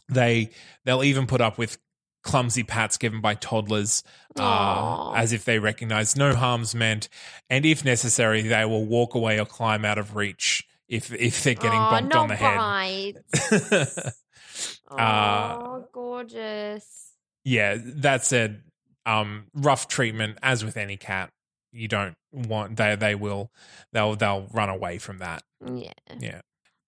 they 0.09 0.51
they'll 0.85 1.03
even 1.03 1.27
put 1.27 1.41
up 1.41 1.59
with 1.59 1.79
clumsy 2.23 2.63
pats 2.63 2.97
given 2.97 3.21
by 3.21 3.35
toddlers 3.35 4.03
uh, 4.39 5.13
as 5.17 5.33
if 5.33 5.45
they 5.45 5.59
recognize 5.59 6.17
no 6.17 6.35
harm's 6.35 6.75
meant 6.75 7.09
and 7.51 7.67
if 7.67 7.85
necessary 7.85 8.43
they 8.43 8.65
will 8.65 8.85
walk 8.85 9.15
away 9.15 9.39
or 9.41 9.45
climb 9.45 9.85
out 9.85 9.99
of 9.99 10.15
reach 10.17 10.65
if 10.89 11.13
if 11.13 11.43
they're 11.43 11.55
getting 11.55 11.79
Aw, 11.81 12.01
bonked 12.01 12.13
no 12.15 12.21
on 12.21 12.29
the 12.29 12.37
head. 12.37 12.57
bites. 12.59 14.23
Uh, 14.91 15.57
oh, 15.59 15.89
gorgeous. 15.93 17.13
yeah, 17.45 17.79
that 17.81 18.23
said, 18.27 18.63
um, 19.07 19.47
rough 19.55 19.89
treatment, 19.89 20.37
as 20.43 20.63
with 20.63 20.77
any 20.77 20.99
cat, 20.99 21.31
you 21.73 21.89
don't 21.89 22.15
want 22.31 22.77
they 22.77 22.95
they 22.97 23.15
will 23.15 23.51
they'll 23.93 24.15
they'll 24.15 24.47
run 24.53 24.69
away 24.69 24.99
from 24.99 25.17
that. 25.19 25.43
Yeah. 25.67 25.93
Yeah. 26.21 26.41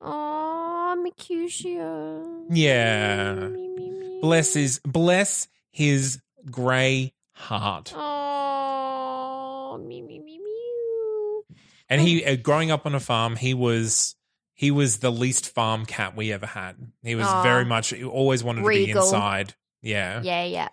Oh, 0.03 0.95
Mercutio. 1.03 2.45
Yeah. 2.51 3.35
Me, 3.49 3.69
me, 3.69 3.91
me. 3.91 4.04
Bless 4.25 4.55
his 4.55 4.81
bless 4.87 5.49
his 5.71 6.19
grey 6.51 7.13
heart. 7.33 7.93
Oh, 7.95 9.79
me, 9.87 10.01
me, 10.01 10.19
me, 10.19 10.39
me. 10.39 11.57
And 11.91 12.01
he 12.01 12.25
uh, 12.25 12.37
growing 12.37 12.71
up 12.71 12.87
on 12.87 12.95
a 12.95 13.01
farm, 13.01 13.37
he 13.37 13.53
was 13.53 14.17
he 14.55 14.71
was 14.71 15.01
the 15.01 15.13
least 15.13 15.51
farm 15.51 15.85
cat 15.85 16.17
we 16.17 16.33
ever 16.33 16.47
had. 16.47 16.77
He 17.03 17.17
was 17.17 17.27
Aw. 17.27 17.43
very 17.43 17.67
much 17.67 17.91
he 17.91 18.03
always 18.03 18.43
wanted 18.43 18.63
to 18.63 18.69
be 18.69 18.87
Regal. 18.87 19.05
inside. 19.05 19.55
Yeah. 19.83 20.23
Yeah, 20.23 20.45
yeah. 20.45 20.69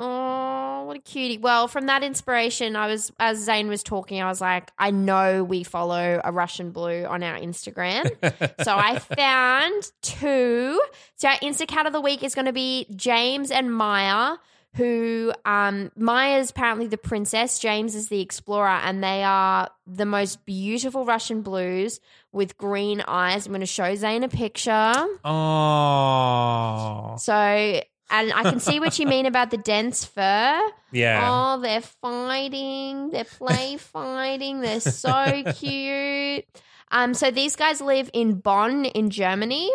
Oh, 0.00 0.84
what 0.84 0.96
a 0.96 1.00
cutie. 1.00 1.38
Well, 1.38 1.66
from 1.66 1.86
that 1.86 2.04
inspiration, 2.04 2.76
I 2.76 2.86
was, 2.86 3.10
as 3.18 3.38
Zane 3.38 3.66
was 3.68 3.82
talking, 3.82 4.22
I 4.22 4.28
was 4.28 4.40
like, 4.40 4.70
I 4.78 4.92
know 4.92 5.42
we 5.42 5.64
follow 5.64 6.20
a 6.22 6.30
Russian 6.30 6.70
blue 6.70 7.04
on 7.04 7.24
our 7.24 7.36
Instagram. 7.36 8.08
so 8.64 8.76
I 8.76 9.00
found 9.00 9.90
two. 10.02 10.80
So 11.16 11.28
our 11.28 11.36
Insta 11.38 11.66
cat 11.66 11.86
of 11.86 11.92
the 11.92 12.00
week 12.00 12.22
is 12.22 12.36
going 12.36 12.46
to 12.46 12.52
be 12.52 12.86
James 12.94 13.50
and 13.50 13.74
Maya, 13.74 14.36
who 14.74 15.32
um 15.44 15.90
Maya's 15.96 16.50
apparently 16.50 16.86
the 16.86 16.98
princess, 16.98 17.58
James 17.58 17.96
is 17.96 18.08
the 18.08 18.20
explorer, 18.20 18.68
and 18.68 19.02
they 19.02 19.24
are 19.24 19.68
the 19.86 20.06
most 20.06 20.46
beautiful 20.46 21.04
Russian 21.04 21.42
blues 21.42 21.98
with 22.30 22.56
green 22.56 23.02
eyes. 23.08 23.46
I'm 23.46 23.52
going 23.52 23.60
to 23.60 23.66
show 23.66 23.94
Zane 23.96 24.22
a 24.22 24.28
picture. 24.28 24.94
Oh. 25.24 27.16
So, 27.18 27.80
and 28.10 28.32
I 28.32 28.42
can 28.42 28.60
see 28.60 28.80
what 28.80 28.98
you 28.98 29.06
mean 29.06 29.26
about 29.26 29.50
the 29.50 29.58
dense 29.58 30.04
fur. 30.04 30.70
Yeah. 30.92 31.28
Oh, 31.30 31.60
they're 31.60 31.80
fighting. 31.80 33.10
They're 33.10 33.24
play 33.24 33.76
fighting. 33.78 34.60
They're 34.60 34.80
so 34.80 35.42
cute. 35.54 36.44
Um, 36.90 37.14
so 37.14 37.30
these 37.30 37.56
guys 37.56 37.80
live 37.80 38.10
in 38.14 38.40
Bonn 38.40 38.86
in 38.86 39.10
Germany, 39.10 39.70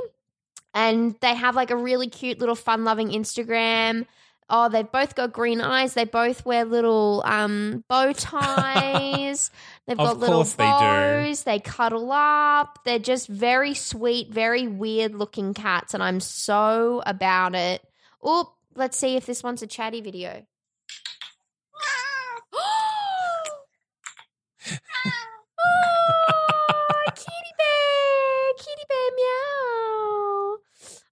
and 0.73 1.15
they 1.21 1.35
have 1.35 1.55
like 1.55 1.69
a 1.69 1.75
really 1.75 2.09
cute 2.09 2.39
little 2.39 2.55
fun-loving 2.55 3.09
Instagram. 3.09 4.07
Oh, 4.49 4.67
they've 4.69 4.91
both 4.91 5.15
got 5.15 5.31
green 5.31 5.61
eyes. 5.61 5.93
They 5.93 6.05
both 6.05 6.45
wear 6.45 6.65
little 6.65 7.23
um, 7.25 7.83
bow 7.87 8.11
ties. 8.17 9.51
They've 9.87 9.97
got 9.97 10.19
little 10.19 10.37
course 10.37 10.53
they 10.53 10.63
bows. 10.63 11.43
They 11.43 11.59
cuddle 11.59 12.11
up. 12.11 12.79
They're 12.83 12.99
just 12.99 13.27
very 13.27 13.73
sweet, 13.73 14.29
very 14.31 14.67
weird 14.67 15.13
looking 15.13 15.53
cats, 15.53 15.93
and 15.93 16.01
I'm 16.01 16.19
so 16.19 17.03
about 17.05 17.55
it. 17.55 17.83
Oh, 18.23 18.53
let's 18.75 18.97
see 18.97 19.17
if 19.17 19.25
this 19.25 19.43
one's 19.43 19.61
a 19.61 19.67
chatty 19.67 20.01
video. 20.01 20.45
oh, 21.75 22.39
kitty 27.15 27.53
bear, 27.57 28.53
kitty 28.57 28.83
bear, 28.87 29.09
meow. 29.15 30.57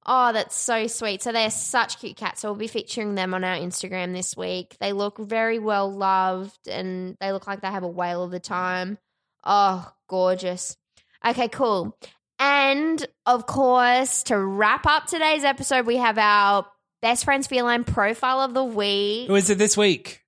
Oh, 0.05 0.31
that's 0.33 0.55
so 0.55 0.87
sweet. 0.87 1.21
So 1.21 1.31
they're 1.31 1.51
such 1.51 1.99
cute 1.99 2.17
cats. 2.17 2.41
So 2.41 2.49
we'll 2.49 2.57
be 2.57 2.67
featuring 2.67 3.15
them 3.15 3.33
on 3.33 3.43
our 3.43 3.55
Instagram 3.55 4.13
this 4.13 4.35
week. 4.35 4.75
They 4.79 4.93
look 4.93 5.17
very 5.17 5.59
well 5.59 5.91
loved 5.91 6.67
and 6.67 7.17
they 7.19 7.31
look 7.31 7.45
like 7.45 7.61
they 7.61 7.67
have 7.67 7.83
a 7.83 7.87
whale 7.87 8.23
of 8.23 8.31
the 8.31 8.39
time. 8.39 8.97
Oh, 9.43 9.91
gorgeous. 10.07 10.75
Okay, 11.25 11.47
cool. 11.49 11.97
And 12.39 13.05
of 13.27 13.45
course, 13.45 14.23
to 14.23 14.39
wrap 14.39 14.87
up 14.87 15.05
today's 15.05 15.43
episode, 15.43 15.85
we 15.85 15.97
have 15.97 16.17
our 16.17 16.65
best 17.01 17.25
friends 17.25 17.47
feline 17.47 17.83
profile 17.83 18.41
of 18.41 18.53
the 18.53 18.63
week. 18.63 19.27
Who 19.27 19.35
is 19.35 19.49
it 19.49 19.57
this 19.57 19.75
week? 19.75 20.23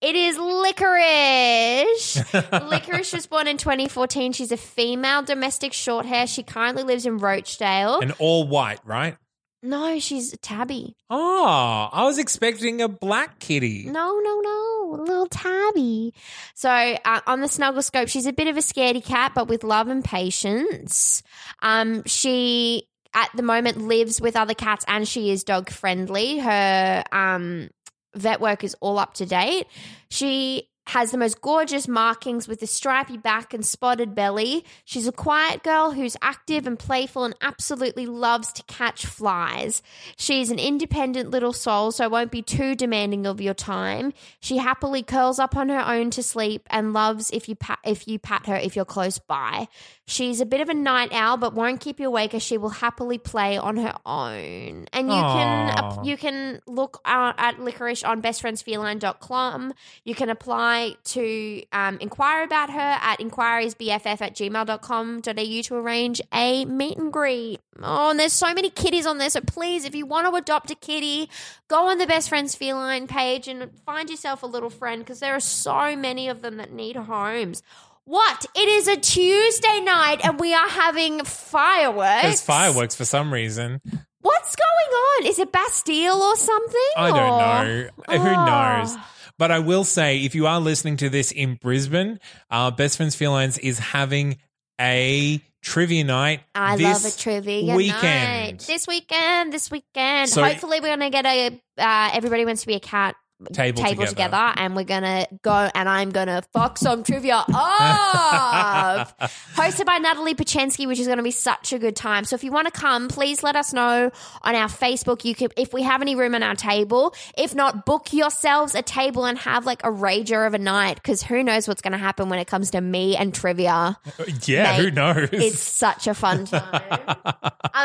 It 0.00 0.16
is 0.16 0.36
Licorice. 0.36 2.16
Licorice 2.68 3.12
was 3.12 3.26
born 3.26 3.46
in 3.46 3.56
2014. 3.56 4.32
She's 4.32 4.50
a 4.50 4.56
female 4.56 5.22
domestic 5.22 5.72
short 5.72 6.06
hair. 6.06 6.26
She 6.26 6.42
currently 6.42 6.82
lives 6.82 7.06
in 7.06 7.18
Rochdale. 7.18 8.00
And 8.00 8.12
all 8.18 8.48
white, 8.48 8.80
right? 8.84 9.16
no, 9.62 10.00
she's 10.00 10.32
a 10.32 10.36
tabby. 10.36 10.96
Oh, 11.08 11.88
I 11.92 12.02
was 12.04 12.18
expecting 12.18 12.80
a 12.80 12.88
black 12.88 13.38
kitty. 13.38 13.84
No, 13.86 14.18
no, 14.18 14.40
no, 14.40 14.94
a 14.94 15.02
little 15.02 15.26
tabby. 15.26 16.14
So 16.54 16.68
uh, 16.68 17.20
on 17.28 17.40
the 17.40 17.48
snuggle 17.48 17.82
scope, 17.82 18.08
she's 18.08 18.26
a 18.26 18.32
bit 18.32 18.48
of 18.48 18.56
a 18.56 18.60
scaredy 18.60 19.04
cat, 19.04 19.32
but 19.34 19.46
with 19.46 19.62
love 19.62 19.86
and 19.86 20.04
patience. 20.04 21.22
Um, 21.60 22.02
she 22.06 22.88
at 23.14 23.30
the 23.34 23.42
moment 23.42 23.78
lives 23.78 24.20
with 24.20 24.36
other 24.36 24.54
cats, 24.54 24.84
and 24.88 25.06
she 25.06 25.30
is 25.30 25.44
dog 25.44 25.70
friendly. 25.70 26.38
Her 26.38 27.04
um 27.12 27.70
vet 28.14 28.40
work 28.40 28.64
is 28.64 28.76
all 28.80 28.98
up 28.98 29.14
to 29.14 29.26
date. 29.26 29.66
She 30.10 30.68
has 30.88 31.12
the 31.12 31.18
most 31.18 31.40
gorgeous 31.40 31.86
markings 31.86 32.48
with 32.48 32.60
a 32.60 32.66
stripy 32.66 33.16
back 33.16 33.54
and 33.54 33.64
spotted 33.64 34.14
belly. 34.16 34.64
She's 34.84 35.06
a 35.06 35.12
quiet 35.12 35.62
girl 35.62 35.92
who's 35.92 36.16
active 36.20 36.66
and 36.66 36.76
playful 36.76 37.24
and 37.24 37.34
absolutely 37.40 38.04
loves 38.06 38.52
to 38.54 38.64
catch 38.64 39.06
flies. 39.06 39.80
She's 40.16 40.50
an 40.50 40.58
independent 40.58 41.30
little 41.30 41.52
soul, 41.52 41.92
so 41.92 42.08
won't 42.08 42.32
be 42.32 42.42
too 42.42 42.74
demanding 42.74 43.26
of 43.26 43.40
your 43.40 43.54
time. 43.54 44.12
She 44.40 44.56
happily 44.56 45.04
curls 45.04 45.38
up 45.38 45.56
on 45.56 45.68
her 45.68 45.86
own 45.86 46.10
to 46.10 46.22
sleep 46.22 46.66
and 46.68 46.92
loves 46.92 47.30
if 47.30 47.48
you 47.48 47.54
pat 47.54 47.78
if 47.84 48.08
you 48.08 48.18
pat 48.18 48.46
her 48.46 48.56
if 48.56 48.74
you're 48.74 48.84
close 48.84 49.18
by. 49.18 49.68
She's 50.12 50.42
a 50.42 50.46
bit 50.46 50.60
of 50.60 50.68
a 50.68 50.74
night 50.74 51.08
owl, 51.12 51.38
but 51.38 51.54
won't 51.54 51.80
keep 51.80 51.98
you 51.98 52.08
awake 52.08 52.34
as 52.34 52.42
she 52.42 52.58
will 52.58 52.68
happily 52.68 53.16
play 53.16 53.56
on 53.56 53.78
her 53.78 53.94
own. 54.04 54.86
And 54.92 55.08
you 55.08 55.14
can 55.14 55.70
Aw. 55.70 56.02
you 56.02 56.18
can 56.18 56.60
look 56.66 57.00
uh, 57.06 57.32
at 57.38 57.58
licorice 57.60 58.04
on 58.04 58.20
bestfriendsfeline.com. 58.20 59.72
You 60.04 60.14
can 60.14 60.28
apply 60.28 60.96
to 61.04 61.62
um, 61.72 61.96
inquire 62.00 62.44
about 62.44 62.68
her 62.68 62.78
at 63.00 63.20
inquiriesbff 63.20 64.20
at 64.20 64.34
gmail.com.au 64.34 65.62
to 65.62 65.74
arrange 65.76 66.20
a 66.34 66.66
meet 66.66 66.98
and 66.98 67.10
greet. 67.10 67.60
Oh, 67.82 68.10
and 68.10 68.20
there's 68.20 68.34
so 68.34 68.52
many 68.52 68.68
kitties 68.68 69.06
on 69.06 69.16
there. 69.16 69.30
So 69.30 69.40
please, 69.40 69.86
if 69.86 69.94
you 69.94 70.04
want 70.04 70.28
to 70.28 70.34
adopt 70.34 70.70
a 70.70 70.74
kitty, 70.74 71.30
go 71.68 71.88
on 71.88 71.96
the 71.96 72.06
Best 72.06 72.28
Friends 72.28 72.54
Feline 72.54 73.06
page 73.06 73.48
and 73.48 73.70
find 73.86 74.10
yourself 74.10 74.42
a 74.42 74.46
little 74.46 74.68
friend 74.68 75.02
because 75.02 75.20
there 75.20 75.34
are 75.34 75.40
so 75.40 75.96
many 75.96 76.28
of 76.28 76.42
them 76.42 76.58
that 76.58 76.70
need 76.70 76.96
homes. 76.96 77.62
What? 78.04 78.46
It 78.56 78.68
is 78.68 78.88
a 78.88 78.96
Tuesday 78.96 79.80
night 79.80 80.20
and 80.24 80.38
we 80.40 80.52
are 80.54 80.68
having 80.68 81.24
fireworks. 81.24 82.22
There's 82.22 82.40
fireworks 82.42 82.94
for 82.96 83.04
some 83.04 83.32
reason. 83.32 83.80
What's 84.20 84.56
going 84.56 84.96
on? 85.24 85.26
Is 85.26 85.38
it 85.38 85.50
Bastille 85.52 86.20
or 86.22 86.36
something? 86.36 86.80
I 86.96 87.08
don't 87.08 87.16
know. 87.16 88.18
Who 88.18 88.28
Oh. 88.28 88.44
knows? 88.46 88.96
But 89.38 89.50
I 89.50 89.60
will 89.60 89.84
say, 89.84 90.18
if 90.18 90.34
you 90.34 90.46
are 90.46 90.60
listening 90.60 90.96
to 90.98 91.08
this 91.08 91.32
in 91.32 91.54
Brisbane, 91.54 92.20
uh, 92.50 92.70
Best 92.70 92.96
Friends 92.98 93.16
Felines 93.16 93.58
is 93.58 93.78
having 93.78 94.36
a 94.80 95.40
trivia 95.62 96.04
night. 96.04 96.40
I 96.54 96.76
this 96.76 97.04
love 97.04 97.12
a 97.12 97.16
trivia 97.16 97.74
weekend. 97.74 98.02
night. 98.02 98.58
This 98.66 98.86
weekend, 98.86 99.52
this 99.52 99.70
weekend. 99.70 100.28
So- 100.28 100.44
Hopefully, 100.44 100.80
we're 100.80 100.96
going 100.96 101.00
to 101.00 101.10
get 101.10 101.24
a 101.26 101.60
uh, 101.78 102.10
Everybody 102.12 102.44
Wants 102.44 102.60
to 102.62 102.66
Be 102.66 102.74
a 102.74 102.80
Cat 102.80 103.16
Table 103.52 103.82
table, 103.82 104.06
together. 104.06 104.28
together. 104.28 104.52
and 104.56 104.76
we're 104.76 104.84
gonna 104.84 105.26
go 105.42 105.70
and 105.74 105.88
I'm 105.88 106.10
gonna 106.10 106.42
fuck 106.52 106.78
some 106.78 107.02
trivia 107.02 107.44
up. 107.48 107.48
Hosted 109.54 109.86
by 109.86 109.98
Natalie 109.98 110.34
Pachensky, 110.34 110.86
which 110.86 110.98
is 110.98 111.06
gonna 111.06 111.22
be 111.22 111.30
such 111.30 111.72
a 111.72 111.78
good 111.78 111.96
time. 111.96 112.24
So 112.24 112.34
if 112.34 112.44
you 112.44 112.52
want 112.52 112.66
to 112.66 112.72
come, 112.72 113.08
please 113.08 113.42
let 113.42 113.56
us 113.56 113.72
know 113.72 114.10
on 114.42 114.54
our 114.54 114.68
Facebook. 114.68 115.24
You 115.24 115.34
could 115.34 115.52
if 115.56 115.72
we 115.72 115.82
have 115.82 116.02
any 116.02 116.14
room 116.14 116.34
on 116.34 116.42
our 116.42 116.54
table. 116.54 117.14
If 117.36 117.54
not, 117.54 117.84
book 117.86 118.12
yourselves 118.12 118.74
a 118.74 118.82
table 118.82 119.24
and 119.24 119.38
have 119.38 119.66
like 119.66 119.82
a 119.84 119.90
rager 119.90 120.46
of 120.46 120.54
a 120.54 120.58
night 120.58 120.96
because 120.96 121.22
who 121.22 121.42
knows 121.42 121.66
what's 121.68 121.82
gonna 121.82 121.98
happen 121.98 122.28
when 122.28 122.38
it 122.38 122.46
comes 122.46 122.70
to 122.72 122.80
me 122.80 123.16
and 123.16 123.34
trivia. 123.34 123.98
Yeah, 124.46 124.76
Mate, 124.76 124.80
who 124.84 124.90
knows? 124.90 125.28
It's 125.32 125.58
such 125.60 126.06
a 126.06 126.14
fun 126.14 126.44
time. 126.46 127.16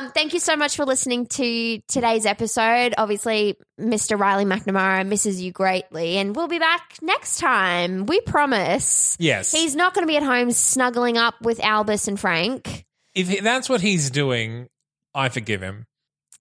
Um, 0.07 0.13
thank 0.13 0.33
you 0.33 0.39
so 0.39 0.55
much 0.55 0.75
for 0.75 0.85
listening 0.85 1.25
to 1.27 1.79
today's 1.87 2.25
episode. 2.25 2.93
Obviously, 2.97 3.57
Mr. 3.79 4.19
Riley 4.19 4.45
McNamara 4.45 5.05
misses 5.05 5.41
you 5.41 5.51
greatly, 5.51 6.17
and 6.17 6.35
we'll 6.35 6.47
be 6.47 6.59
back 6.59 6.97
next 7.01 7.39
time. 7.39 8.05
We 8.05 8.21
promise. 8.21 9.17
Yes. 9.19 9.51
He's 9.51 9.75
not 9.75 9.93
going 9.93 10.03
to 10.03 10.11
be 10.11 10.17
at 10.17 10.23
home 10.23 10.51
snuggling 10.51 11.17
up 11.17 11.35
with 11.41 11.59
Albus 11.63 12.07
and 12.07 12.19
Frank. 12.19 12.85
if 13.15 13.41
that's 13.41 13.69
what 13.69 13.81
he's 13.81 14.09
doing, 14.09 14.67
I 15.13 15.29
forgive 15.29 15.61
him. 15.61 15.86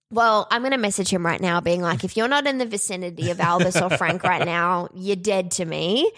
Well, 0.09 0.47
I'm 0.49 0.61
going 0.61 0.71
to 0.71 0.77
message 0.77 1.09
him 1.09 1.25
right 1.25 1.41
now, 1.41 1.59
being 1.59 1.81
like, 1.81 2.05
if 2.05 2.15
you're 2.15 2.29
not 2.29 2.47
in 2.47 2.59
the 2.59 2.65
vicinity 2.65 3.29
of 3.29 3.41
Albus 3.41 3.75
or 3.81 3.89
Frank 3.89 4.23
right 4.23 4.45
now, 4.45 4.87
you're 4.95 5.17
dead 5.17 5.51
to 5.51 5.65
me. 5.65 6.09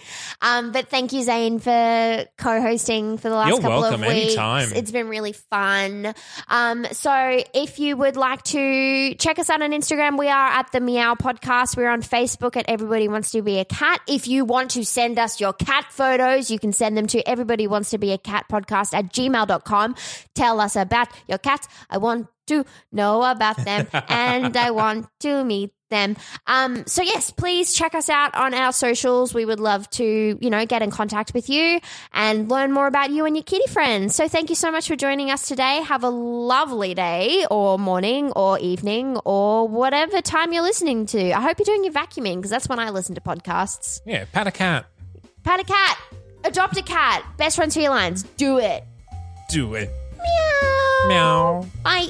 Um, 0.44 0.72
but 0.72 0.90
thank 0.90 1.12
you, 1.12 1.24
Zane, 1.24 1.58
for 1.58 2.26
co-hosting 2.38 3.18
for 3.18 3.30
the 3.30 3.36
last 3.36 3.50
You're 3.50 3.62
couple 3.62 3.82
welcome, 3.82 4.04
of 4.04 4.10
weeks. 4.10 4.26
anytime. 4.28 4.74
It's 4.74 4.92
been 4.92 5.08
really 5.08 5.32
fun. 5.34 6.14
Um, 6.50 6.86
so 6.92 7.42
if 7.56 7.80
you 7.80 7.98
would 7.98 8.16
like 8.16 8.44
to 8.44 9.16
check 9.16 9.40
us 9.40 9.50
out 9.50 9.64
on 9.64 9.72
Instagram, 9.72 10.20
we 10.20 10.28
are 10.30 10.50
at 10.50 10.72
the 10.72 10.82
Meow 10.82 11.16
Podcast. 11.16 11.76
We're 11.76 11.90
on 11.90 12.04
Facebook 12.04 12.56
at 12.58 12.66
Everybody 12.68 13.08
Wants 13.08 13.32
to 13.32 13.42
Be 13.42 13.58
a 13.58 13.66
Cat. 13.66 14.02
If 14.08 14.28
you 14.28 14.46
want 14.46 14.70
to 14.72 14.86
send 14.86 15.18
us 15.18 15.42
your 15.42 15.54
cat 15.54 15.86
photos, 15.90 16.52
you 16.52 16.60
can 16.60 16.74
send 16.74 16.96
them 16.96 17.08
to 17.08 17.28
Everybody 17.28 17.66
Wants 17.66 17.90
to 17.90 17.98
Be 17.98 18.12
a 18.12 18.20
Cat 18.20 18.46
podcast 18.52 18.94
at 18.94 19.12
gmail.com. 19.12 19.96
Tell 20.36 20.60
us 20.60 20.76
about 20.76 21.08
your 21.28 21.40
cat. 21.40 21.68
I 21.90 21.98
want 21.98 22.28
to 22.50 22.66
know 22.92 23.24
about 23.24 23.58
them 23.58 23.88
and 24.10 24.56
I 24.56 24.72
want 24.72 25.08
to 25.22 25.44
meet 25.44 25.72
them. 25.90 26.16
Um, 26.48 26.86
so 26.86 27.02
yes, 27.02 27.32
please 27.32 27.74
check 27.74 27.96
us 27.96 28.10
out 28.10 28.36
on 28.36 28.54
our 28.54 28.72
socials. 28.72 29.34
We 29.34 29.46
would 29.46 29.60
love 29.60 29.90
to, 29.92 30.38
you 30.40 30.50
know, 30.50 30.66
get 30.66 30.82
in 30.82 30.92
contact 30.92 31.34
with 31.34 31.50
you 31.50 31.80
and 32.14 32.50
learn 32.50 32.72
more 32.72 32.88
about 32.88 33.10
you 33.10 33.26
and 33.26 33.36
your 33.36 33.44
kitty 33.44 33.68
friends. 33.72 34.16
So 34.16 34.28
thank 34.28 34.50
you 34.50 34.56
so 34.56 34.72
much 34.72 34.88
for 34.88 34.96
joining 34.96 35.32
us 35.32 35.48
today. 35.48 35.82
Have 35.82 36.04
a 36.04 36.10
lovely 36.10 36.94
day 36.94 37.46
or 37.50 37.78
morning 37.78 38.32
or 38.36 38.60
evening 38.60 39.18
or 39.26 39.68
whatever 39.68 40.22
time 40.22 40.54
you're 40.54 40.64
listening 40.64 41.06
to. 41.08 41.32
I 41.32 41.42
hope 41.42 41.60
you're 41.60 41.66
doing 41.66 41.84
your 41.84 41.94
vacuuming 41.94 42.36
because 42.36 42.52
that's 42.52 42.70
when 42.70 42.80
I 42.80 42.90
listen 42.92 43.16
to 43.16 43.22
podcasts. 43.22 44.02
Yeah, 44.06 44.26
pat 44.32 44.48
a 44.48 44.52
cat. 44.52 44.86
Pat 45.44 45.60
a 45.60 45.64
cat, 45.64 46.00
adopt 46.44 46.78
a 46.78 46.84
cat, 46.84 47.26
best 47.38 47.56
friends 47.56 47.74
for 47.74 47.82
your 47.82 47.92
lines. 47.92 48.24
Do 48.38 48.58
it. 48.60 48.84
Do 49.50 49.74
it. 49.74 49.90
Meow. 50.18 51.08
Meow. 51.08 51.66
Bye. 51.84 52.10